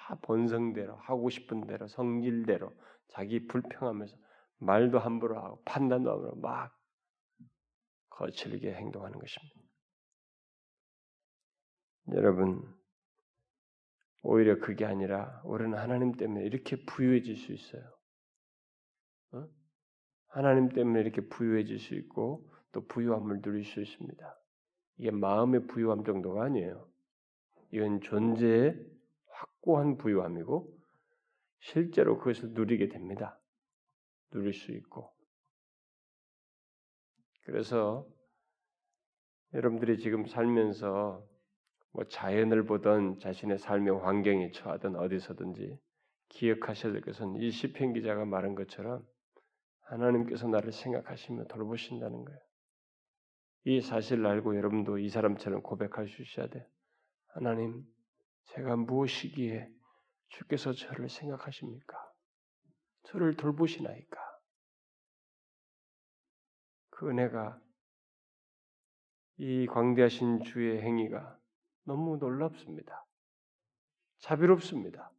그냥 0.07 0.21
본성대로 0.23 0.97
하고 0.97 1.31
싶은 1.31 1.67
대로 1.67 1.89
성질대로 1.89 2.73
자기 3.09 3.47
불평하면서 3.47 4.17
말도 4.59 4.99
함부로 4.99 5.39
하고 5.41 5.63
판단도 5.65 6.11
함부로 6.11 6.37
막 6.37 6.73
거칠게 8.11 8.73
행동하는 8.73 9.19
것입니다. 9.19 9.61
여러분 12.13 12.63
오히려 14.23 14.59
그게 14.59 14.85
아니라 14.85 15.43
우리는 15.45 15.77
하나님 15.77 16.13
때문에 16.13 16.45
이렇게 16.45 16.77
부유해질 16.85 17.37
수 17.37 17.53
있어요. 17.53 17.83
어? 19.33 19.49
하나님 20.29 20.69
때문에 20.69 21.01
이렇게 21.01 21.21
부유해질 21.29 21.79
수 21.79 21.95
있고 21.95 22.51
또 22.73 22.87
부유함을 22.87 23.43
누릴 23.43 23.65
수 23.65 23.81
있습니다. 23.81 24.41
이게 24.99 25.11
마음의 25.11 25.67
부유함 25.67 26.05
정도가 26.05 26.45
아니에요. 26.45 26.89
이건 27.73 28.01
존재의 28.01 28.96
확고한 29.67 29.97
부유함이고 29.97 30.73
실제로 31.59 32.19
그것을 32.19 32.51
누리게 32.53 32.89
됩니다. 32.89 33.39
누릴 34.31 34.55
수 34.55 34.73
있고. 34.73 35.13
그래서 37.45 38.07
여러분들이 39.53 39.99
지금 39.99 40.27
살면서 40.27 41.25
뭐 41.93 42.05
자연을 42.05 42.65
보던 42.65 43.19
자신의 43.19 43.59
삶의 43.59 44.01
환경에 44.01 44.51
처하든 44.51 44.97
어디서든지 44.97 45.79
기억하셔야 46.29 46.93
될 46.93 47.03
것은 47.03 47.37
이 47.37 47.51
시편 47.51 47.95
기자가 47.95 48.25
말한 48.25 48.55
것처럼 48.55 49.07
하나님께서 49.81 50.49
나를 50.49 50.73
생각하시며 50.73 51.45
돌보신다는 51.45 52.25
거예요. 52.25 52.41
이 53.65 53.81
사실을 53.81 54.27
알고 54.27 54.57
여러분도 54.57 54.99
이 54.99 55.09
사람처럼 55.09 55.63
고백할 55.63 56.09
수 56.09 56.23
있어야 56.23 56.49
돼. 56.49 56.69
하나님, 57.29 57.85
제가 58.47 58.77
무엇이기에 58.77 59.69
주께서 60.29 60.73
저를 60.73 61.09
생각하십니까? 61.09 61.97
저를 63.05 63.37
돌보시나이까? 63.37 64.19
그 66.91 67.11
은혜가 67.11 67.61
이 69.39 69.67
광대하신 69.67 70.43
주의 70.45 70.81
행위가 70.81 71.39
너무 71.85 72.17
놀랍습니다. 72.17 73.05
자비롭습니다. 74.19 75.13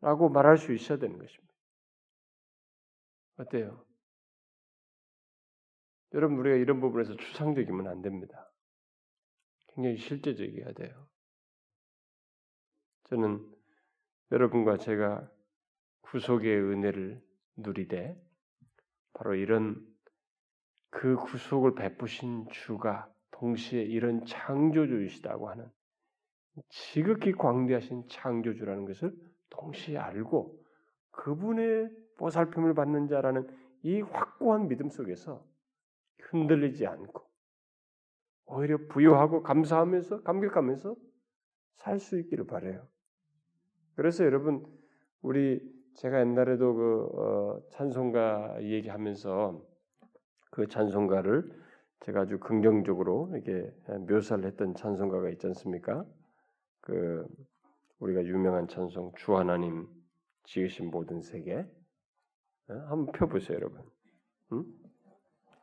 라고 0.00 0.28
말할 0.28 0.58
수 0.58 0.74
있어야 0.74 0.98
되는 0.98 1.16
것입니다. 1.18 1.54
어때요? 3.38 3.84
여러분 6.14 6.38
우리가 6.38 6.56
이런 6.56 6.80
부분에서 6.80 7.16
추상적이면 7.16 7.86
안 7.88 8.02
됩니다. 8.02 8.45
굉장히 9.76 9.98
실제적이어야 9.98 10.72
돼요. 10.72 11.06
저는 13.04 13.46
여러분과 14.32 14.78
제가 14.78 15.30
구속의 16.00 16.58
은혜를 16.58 17.22
누리되 17.56 18.20
바로 19.12 19.34
이런 19.34 19.86
그 20.90 21.16
구속을 21.16 21.74
베푸신 21.74 22.48
주가 22.50 23.12
동시에 23.32 23.82
이런 23.82 24.24
창조주이시다고 24.24 25.50
하는 25.50 25.70
지극히 26.70 27.32
광대하신 27.32 28.08
창조주라는 28.08 28.86
것을 28.86 29.14
동시에 29.50 29.98
알고 29.98 30.58
그분의 31.10 31.90
보살핌을 32.16 32.72
받는 32.74 33.08
자라는 33.08 33.46
이 33.82 34.00
확고한 34.00 34.68
믿음 34.68 34.88
속에서 34.88 35.46
흔들리지 36.18 36.86
않고 36.86 37.25
오히려 38.46 38.78
부여하고 38.88 39.42
감사하면서 39.42 40.22
감격하면서 40.22 40.96
살 41.74 41.98
수 41.98 42.18
있기를 42.18 42.46
바래요. 42.46 42.86
그래서 43.94 44.24
여러분 44.24 44.66
우리 45.22 45.60
제가 45.94 46.20
옛날에도 46.20 46.74
그 46.74 47.08
어, 47.14 47.62
찬송가 47.70 48.62
얘기하면서 48.62 49.64
그 50.50 50.66
찬송가를 50.68 51.50
제가 52.00 52.22
아주 52.22 52.38
긍정적으로 52.38 53.30
이렇게 53.32 53.72
묘사를 54.08 54.44
했던 54.44 54.74
찬송가가 54.74 55.30
있지 55.30 55.46
않습니까? 55.48 56.04
그 56.80 57.26
우리가 57.98 58.24
유명한 58.24 58.68
찬송 58.68 59.12
주 59.16 59.36
하나님 59.36 59.88
지으신 60.44 60.90
모든 60.90 61.22
세계 61.22 61.58
어? 62.68 62.74
한번 62.88 63.06
펴보세요, 63.12 63.56
여러분. 63.56 63.82
응? 64.52 64.64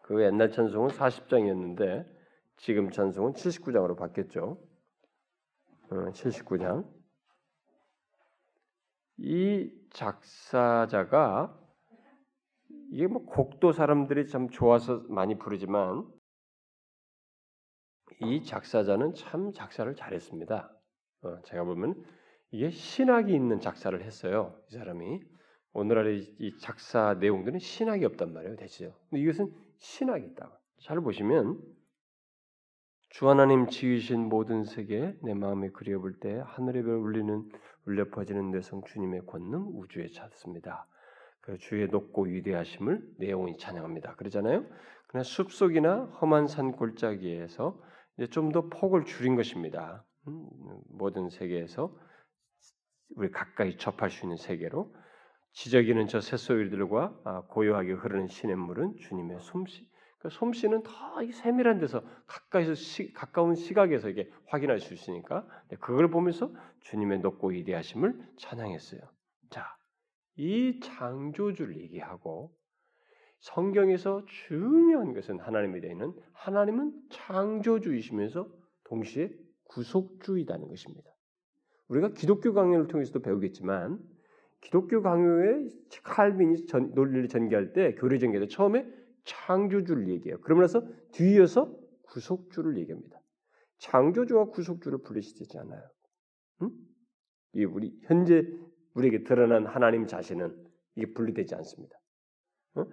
그 0.02 0.24
옛날 0.24 0.52
찬송은 0.52 0.90
40장이었는데 0.90 2.13
지금 2.64 2.92
찬송은 2.92 3.34
79장으로 3.34 3.98
바뀌었죠. 3.98 4.58
어, 5.90 5.96
79장. 6.12 6.90
이 9.18 9.70
작사자가 9.92 11.60
이게 12.90 13.08
뭐 13.08 13.26
곡도 13.26 13.74
사람들이 13.74 14.28
참 14.28 14.48
좋아서 14.48 15.04
많이 15.10 15.38
부르지만 15.38 16.10
이 18.22 18.46
작사자는 18.46 19.14
참 19.16 19.52
작사를 19.52 19.94
잘했습니다. 19.94 20.74
어, 21.24 21.42
제가 21.42 21.66
보면 21.66 22.02
이게 22.52 22.70
신학이 22.70 23.34
있는 23.34 23.60
작사를 23.60 24.02
했어요. 24.02 24.58
이 24.70 24.76
사람이 24.76 25.20
오늘날의 25.74 26.34
이 26.40 26.58
작사 26.60 27.16
내용들은 27.16 27.60
신학이 27.60 28.06
없단 28.06 28.32
말이에요, 28.32 28.56
대체죠. 28.56 28.96
근데 29.10 29.22
이것은 29.22 29.54
신학이 29.80 30.28
있다. 30.28 30.58
잘 30.80 31.02
보시면 31.02 31.73
주 33.14 33.30
하나님 33.30 33.70
지으신 33.70 34.28
모든 34.28 34.64
세계 34.64 35.16
내 35.22 35.36
마음에 35.36 35.70
그려볼 35.70 36.20
때 36.20 36.42
하늘의 36.48 36.82
별 36.82 36.96
울리는 36.96 37.48
울려 37.86 38.10
퍼지는 38.10 38.50
내성 38.50 38.82
주님의 38.86 39.28
권능 39.28 39.68
우주에 39.76 40.08
찾습니다. 40.08 40.88
그 41.40 41.60
주의 41.60 41.88
높고 41.90 42.24
위대하심을 42.24 43.04
내 43.20 43.30
영혼이 43.30 43.60
찬양합니다. 43.60 44.16
그러잖아요. 44.16 44.66
그냥 45.06 45.24
숲속이나 45.24 46.06
험한 46.06 46.48
산 46.48 46.72
골짜기에서 46.72 47.80
이제 48.18 48.26
좀 48.32 48.52
더 48.52 48.68
폭을 48.68 49.06
줄인 49.06 49.36
것입니다. 49.36 50.04
음, 50.28 50.50
모든 50.90 51.30
세계에서 51.30 51.96
우리 53.16 53.30
가까이 53.30 53.78
접할 53.78 54.10
수 54.10 54.26
있는 54.26 54.38
세계로 54.38 54.92
지저귀는 55.52 56.08
저 56.08 56.20
새소리들과 56.20 57.22
아, 57.26 57.42
고요하게 57.42 57.92
흐르는 57.92 58.28
시냇물은 58.28 58.96
주님의 58.98 59.40
솜씨. 59.40 59.88
그 60.24 60.30
솜씨는 60.30 60.84
더 60.84 60.92
세밀한 61.32 61.80
데서 61.80 62.02
가까이서 62.28 62.76
시, 62.76 63.12
가까운 63.12 63.56
시각에서 63.56 64.08
이게 64.08 64.32
확인할 64.46 64.80
수 64.80 64.94
있으니까 64.94 65.46
네, 65.68 65.76
그걸 65.76 66.10
보면서 66.10 66.54
주님의 66.80 67.20
높고 67.20 67.50
위대하심을 67.50 68.18
찬양했어요. 68.38 69.02
자, 69.50 69.76
이 70.38 70.80
창조주를 70.82 71.78
얘기하고 71.82 72.56
성경에서 73.42 74.24
중요한 74.48 75.14
것은 75.14 75.40
하나님에 75.40 75.82
대해는 75.82 76.14
하나님은 76.32 76.94
창조주이시면서 77.10 78.50
동시에 78.86 79.30
구속주이다는 79.66 80.70
것입니다. 80.70 81.12
우리가 81.90 82.14
기독교 82.14 82.54
강연을 82.54 82.88
통해서도 82.88 83.22
배우겠지만 83.22 84.00
기독교 84.62 85.02
강요에 85.02 85.68
칼빈이 86.04 86.66
전, 86.68 86.94
논리를 86.94 87.28
전개할 87.28 87.74
때 87.74 87.94
교리 87.96 88.22
전개할 88.22 88.48
때 88.48 88.56
처음에 88.56 89.03
창조주를 89.26 90.10
얘기해요. 90.10 90.40
그러고 90.42 90.62
나서 90.62 90.82
뒤이어서 91.14 91.74
구속주를 92.04 92.78
얘기합니다. 92.80 93.20
창조주와 93.80 94.46
구속주를 94.46 95.00
분리시키지 95.04 95.58
않아요. 95.60 95.82
응? 96.62 96.72
이 97.54 97.66
우리 97.66 97.98
현재 98.04 98.44
우리에게 98.94 99.24
드러난 99.24 99.66
하나님 99.66 100.08
자신은 100.08 100.56
이게 100.96 101.12
분리되지 101.14 101.56
않습니다. 101.56 101.96
어? 102.76 102.86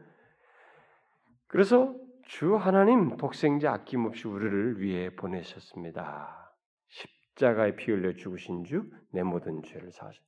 그래서 1.46 1.94
주 2.24 2.56
하나님 2.56 3.16
독생자 3.16 3.72
아낌없이 3.72 4.28
우리를 4.28 4.80
위해 4.80 5.14
보내셨습니다. 5.16 6.54
십자가에 6.88 7.76
피 7.76 7.90
흘려 7.92 8.14
죽으신 8.14 8.64
주 8.64 8.90
내 9.12 9.22
모든 9.22 9.62
죄를 9.62 9.90
사하셨. 9.90 10.22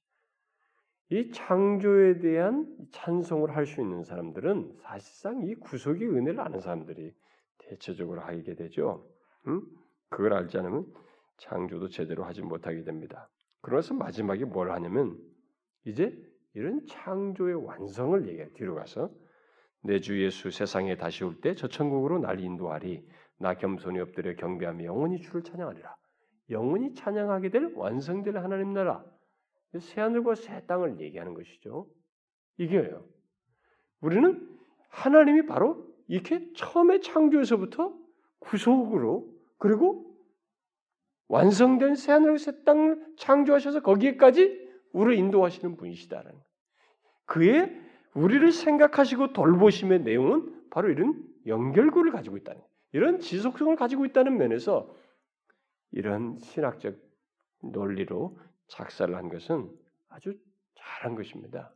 이 1.12 1.30
창조에 1.30 2.20
대한 2.20 2.66
찬송을 2.90 3.54
할 3.54 3.66
수 3.66 3.82
있는 3.82 4.02
사람들은 4.02 4.76
사실상 4.82 5.42
이 5.42 5.54
구속의 5.56 6.08
은혜를 6.08 6.40
아는 6.40 6.60
사람들이 6.60 7.12
대체적으로 7.58 8.22
하게 8.22 8.54
되죠. 8.54 9.06
응? 9.46 9.60
그걸 10.08 10.32
알지 10.32 10.56
않으면 10.56 10.86
창조도 11.36 11.88
제대로 11.88 12.24
하지 12.24 12.40
못하게 12.40 12.82
됩니다. 12.84 13.28
그래서 13.60 13.92
마지막에 13.92 14.46
뭘 14.46 14.70
하냐면 14.70 15.18
이제 15.84 16.16
이런 16.54 16.86
창조의 16.86 17.62
완성을 17.66 18.26
얘기해 18.28 18.52
뒤로 18.54 18.74
가서 18.74 19.10
내 19.84 20.00
주 20.00 20.22
예수 20.22 20.50
세상에 20.50 20.96
다시 20.96 21.24
올 21.24 21.40
때 21.42 21.54
저 21.54 21.68
천국으로 21.68 22.20
날 22.20 22.40
인도하리 22.40 23.06
나 23.38 23.52
겸손히 23.54 24.00
엎드려 24.00 24.34
경배하며 24.34 24.84
영원히 24.84 25.20
주를 25.20 25.42
찬양하리라 25.42 25.94
영원히 26.50 26.94
찬양하게 26.94 27.50
될 27.50 27.72
완성될 27.74 28.38
하나님 28.38 28.72
나라 28.72 29.04
새 29.80 30.00
하늘과 30.00 30.34
새 30.34 30.64
땅을 30.66 31.00
얘기하는 31.00 31.34
것이죠. 31.34 31.88
이게요. 32.58 33.04
우리는 34.00 34.48
하나님이 34.88 35.46
바로 35.46 35.86
이렇게 36.08 36.52
처음에 36.54 37.00
창조에서부터 37.00 37.96
구속으로 38.40 39.32
그리고 39.58 40.12
완성된 41.28 41.94
새 41.94 42.12
하늘과 42.12 42.36
새 42.38 42.64
땅을 42.64 43.14
창조하셔서 43.16 43.80
거기에까지 43.80 44.70
우리를 44.92 45.18
인도하시는 45.18 45.76
분이시다라는 45.76 46.38
그의 47.24 47.80
우리를 48.14 48.52
생각하시고 48.52 49.32
돌보심의 49.32 50.02
내용은 50.02 50.68
바로 50.70 50.90
이런 50.90 51.26
연결고를 51.46 52.12
가지고 52.12 52.36
있다는 52.36 52.60
이런 52.92 53.20
지속성을 53.20 53.74
가지고 53.76 54.04
있다는 54.04 54.36
면에서 54.36 54.94
이런 55.92 56.38
신학적 56.40 56.96
논리로 57.62 58.38
작사를 58.72 59.14
한 59.14 59.28
것은 59.28 59.70
아주 60.08 60.34
잘한 60.74 61.14
것입니다. 61.14 61.74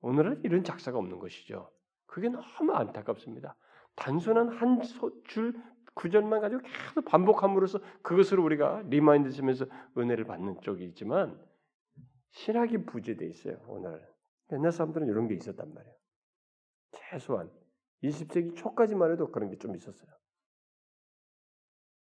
오늘은 0.00 0.42
이런 0.44 0.62
작사가 0.62 0.98
없는 0.98 1.18
것이죠. 1.18 1.70
그게 2.06 2.28
너무 2.28 2.72
안타깝습니다. 2.72 3.56
단순한 3.96 4.48
한 4.48 4.80
줄 5.24 5.54
구절만 5.94 6.40
가지고 6.40 6.62
계속 6.62 7.04
반복함으로써 7.06 7.80
그것으로 8.02 8.44
우리가 8.44 8.82
remind 8.86 9.32
쓰면서 9.32 9.66
은혜를 9.96 10.24
받는 10.26 10.60
쪽이 10.60 10.84
있지만 10.86 11.44
신학이 12.30 12.84
부재돼 12.86 13.26
있어요. 13.26 13.60
오늘 13.66 14.06
옛날 14.52 14.70
사람들은 14.70 15.08
이런 15.08 15.26
게 15.26 15.34
있었단 15.34 15.74
말이에요. 15.74 15.96
최소한 16.92 17.50
20세기 18.04 18.54
초까지만 18.54 19.10
해도 19.10 19.32
그런 19.32 19.50
게 19.50 19.58
좀 19.58 19.74
있었어요. 19.74 20.08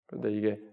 그런데 0.06 0.32
이게 0.32 0.69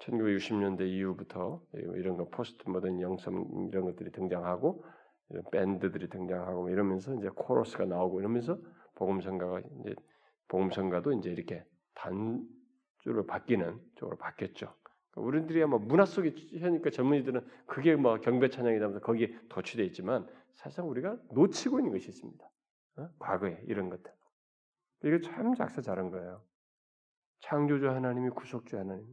1960년대 0.00 0.82
이후부터 0.82 1.62
이런 1.72 2.16
거 2.16 2.28
포스트 2.28 2.68
모던 2.68 3.00
영성 3.00 3.68
이런 3.70 3.84
것들이 3.84 4.12
등장하고 4.12 4.84
이런 5.30 5.44
밴드들이 5.50 6.08
등장하고 6.08 6.62
뭐 6.62 6.70
이러면서 6.70 7.14
이제 7.14 7.28
코러스가 7.34 7.84
나오고 7.84 8.20
이러면서 8.20 8.58
복음성가가 8.94 9.60
이제 9.60 9.94
복음성가도 10.48 11.12
이제 11.12 11.30
이렇게 11.30 11.64
단주로 11.94 13.26
바뀌는 13.26 13.80
쪽으로 13.96 14.16
바뀌었죠. 14.16 14.74
그러니까 15.10 15.20
우리들이 15.28 15.64
뭐 15.66 15.78
문화 15.78 16.04
속에 16.04 16.34
하니까 16.60 16.90
젊은이들은 16.90 17.46
그게 17.66 17.96
뭐 17.96 18.18
경배 18.20 18.50
찬양이라면서 18.50 19.00
거기에 19.00 19.36
도취돼 19.48 19.84
있지만 19.86 20.26
사실상 20.54 20.88
우리가 20.88 21.18
놓치고 21.32 21.78
있는 21.78 21.92
것이 21.92 22.08
있습니다. 22.08 22.50
어? 22.96 23.08
과거에 23.18 23.62
이런 23.66 23.90
것들. 23.90 24.12
이게 25.04 25.20
참 25.20 25.54
작사 25.54 25.80
잘한 25.80 26.10
거예요. 26.10 26.42
창조주 27.40 27.88
하나님이 27.88 28.30
구속주 28.30 28.76
하나님. 28.76 29.06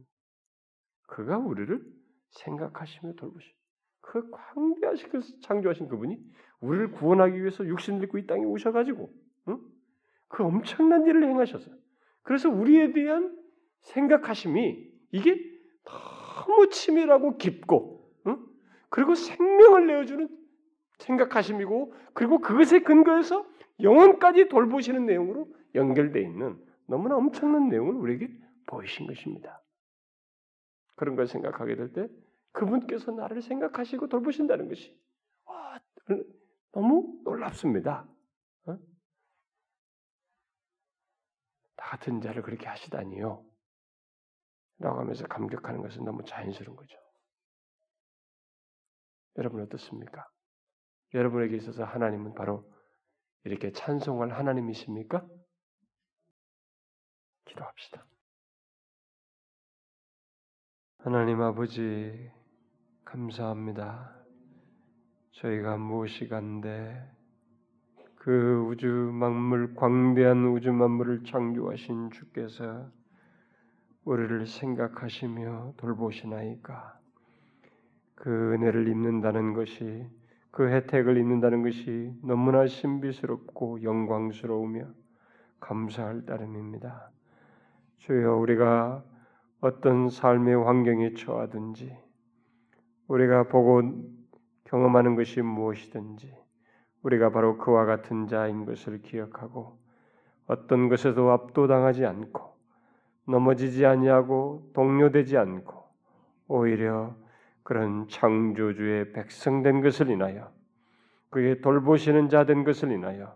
그가 1.06 1.38
우리를 1.38 1.82
생각하시며 2.30 3.14
돌보시. 3.14 3.54
그 4.00 4.30
광대하신 4.30 5.08
그 5.08 5.20
창조하신 5.42 5.88
그분이 5.88 6.18
우리를 6.60 6.92
구원하기 6.92 7.40
위해서 7.40 7.66
육신을 7.66 8.04
입고 8.04 8.18
이 8.18 8.26
땅에 8.26 8.44
오셔가지고 8.44 9.12
응? 9.48 9.60
그 10.28 10.44
엄청난 10.44 11.06
일을 11.06 11.24
행하셔서 11.24 11.70
그래서 12.22 12.48
우리에 12.48 12.92
대한 12.92 13.36
생각하심이 13.82 14.90
이게 15.12 15.40
너무 15.84 16.68
치밀하고 16.68 17.36
깊고 17.36 18.12
응? 18.26 18.38
그리고 18.88 19.14
생명을 19.14 19.86
내어주는 19.86 20.28
생각하심이고 20.98 21.92
그리고 22.14 22.38
그것에 22.38 22.80
근거해서 22.80 23.46
영혼까지 23.80 24.48
돌보시는 24.48 25.04
내용으로 25.06 25.48
연결되어 25.74 26.22
있는 26.22 26.56
너무나 26.86 27.16
엄청난 27.16 27.68
내용을 27.68 27.94
우리에게 27.94 28.30
보이신 28.66 29.06
것입니다. 29.06 29.60
그런 30.96 31.16
걸 31.16 31.26
생각하게 31.26 31.76
될 31.76 31.92
때 31.92 32.08
그분께서 32.52 33.12
나를 33.12 33.42
생각하시고 33.42 34.08
돌보신다는 34.08 34.68
것이 34.68 34.98
와, 35.44 35.78
너무 36.72 37.20
놀랍습니다. 37.24 38.08
어? 38.66 38.78
나 41.76 41.84
같은 41.84 42.20
자를 42.20 42.42
그렇게 42.42 42.66
하시다니요. 42.66 43.44
라고 44.78 45.00
하면서 45.00 45.26
감격하는 45.26 45.82
것은 45.82 46.04
너무 46.04 46.24
자연스러운 46.24 46.76
거죠. 46.76 46.98
여러분 49.38 49.62
어떻습니까? 49.62 50.26
여러분에게 51.14 51.56
있어서 51.56 51.84
하나님은 51.84 52.34
바로 52.34 52.70
이렇게 53.44 53.70
찬송할 53.72 54.32
하나님이십니까? 54.32 55.26
기도합시다. 57.44 58.06
하나님 61.06 61.40
아버지, 61.40 62.32
감사합니다. 63.04 64.10
저희가 65.30 65.76
무엇이 65.76 66.26
간데 66.26 67.00
그 68.16 68.66
우주 68.68 68.88
만물 68.88 69.76
광대한 69.76 70.46
우주 70.46 70.72
만물을 70.72 71.22
창조하신 71.22 72.10
주께서 72.10 72.90
우리를 74.04 74.48
생각하시며 74.48 75.74
돌보시나이까 75.76 76.98
그 78.16 78.54
은혜를 78.54 78.88
입는다는 78.88 79.54
것이 79.54 80.08
그 80.50 80.68
혜택을 80.68 81.18
입는다는 81.18 81.62
것이 81.62 82.12
너무나 82.24 82.66
신비스럽고 82.66 83.84
영광스러우며 83.84 84.88
감사할 85.60 86.26
따름입니다. 86.26 87.12
주여 87.98 88.34
우리가 88.38 89.04
어떤 89.60 90.10
삶의 90.10 90.64
환경에 90.64 91.14
처하든지 91.14 91.96
우리가 93.08 93.48
보고 93.48 93.82
경험하는 94.64 95.14
것이 95.16 95.40
무엇이든지 95.42 96.34
우리가 97.02 97.30
바로 97.30 97.56
그와 97.56 97.84
같은 97.84 98.26
자인 98.26 98.64
것을 98.64 99.00
기억하고 99.02 99.78
어떤 100.46 100.88
것에도 100.88 101.30
압도당하지 101.30 102.04
않고 102.04 102.56
넘어지지 103.26 103.86
아니하고 103.86 104.70
동료되지 104.74 105.36
않고 105.36 105.84
오히려 106.48 107.14
그런 107.62 108.06
창조주의 108.08 109.12
백성된 109.12 109.80
것을 109.82 110.10
인하여 110.10 110.52
그의 111.30 111.60
돌보시는 111.60 112.28
자 112.28 112.44
된 112.44 112.64
것을 112.64 112.92
인하여 112.92 113.34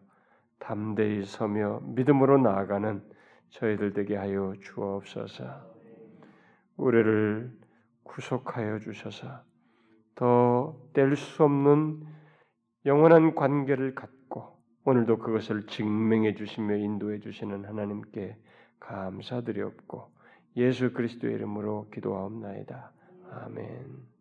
담대히 0.59 1.25
서며 1.25 1.81
믿음으로 1.83 2.39
나아가는 2.39 3.03
저희들 3.51 3.93
되게 3.93 4.17
하여 4.17 4.55
주옵소서. 4.61 5.70
우리를 6.81 7.53
구속하여 8.05 8.79
주셔서 8.81 9.43
더 10.15 10.77
뗄 10.93 11.17
수 11.17 11.45
없는 11.45 12.05
영원한 12.87 13.35
관계를 13.35 13.95
갖고 13.95 14.59
오늘도 14.85 15.19
그것을 15.19 15.67
증명해 15.67 16.35
주시며 16.35 16.77
인도해 16.77 17.21
주시는 17.21 17.65
하나님께 17.67 18.37
감사드리옵고 18.81 20.11
예수 20.57 20.93
그리스도의 20.93 21.35
이름으로 21.35 21.89
기도하옵나이다. 21.91 22.93
아멘. 23.31 24.20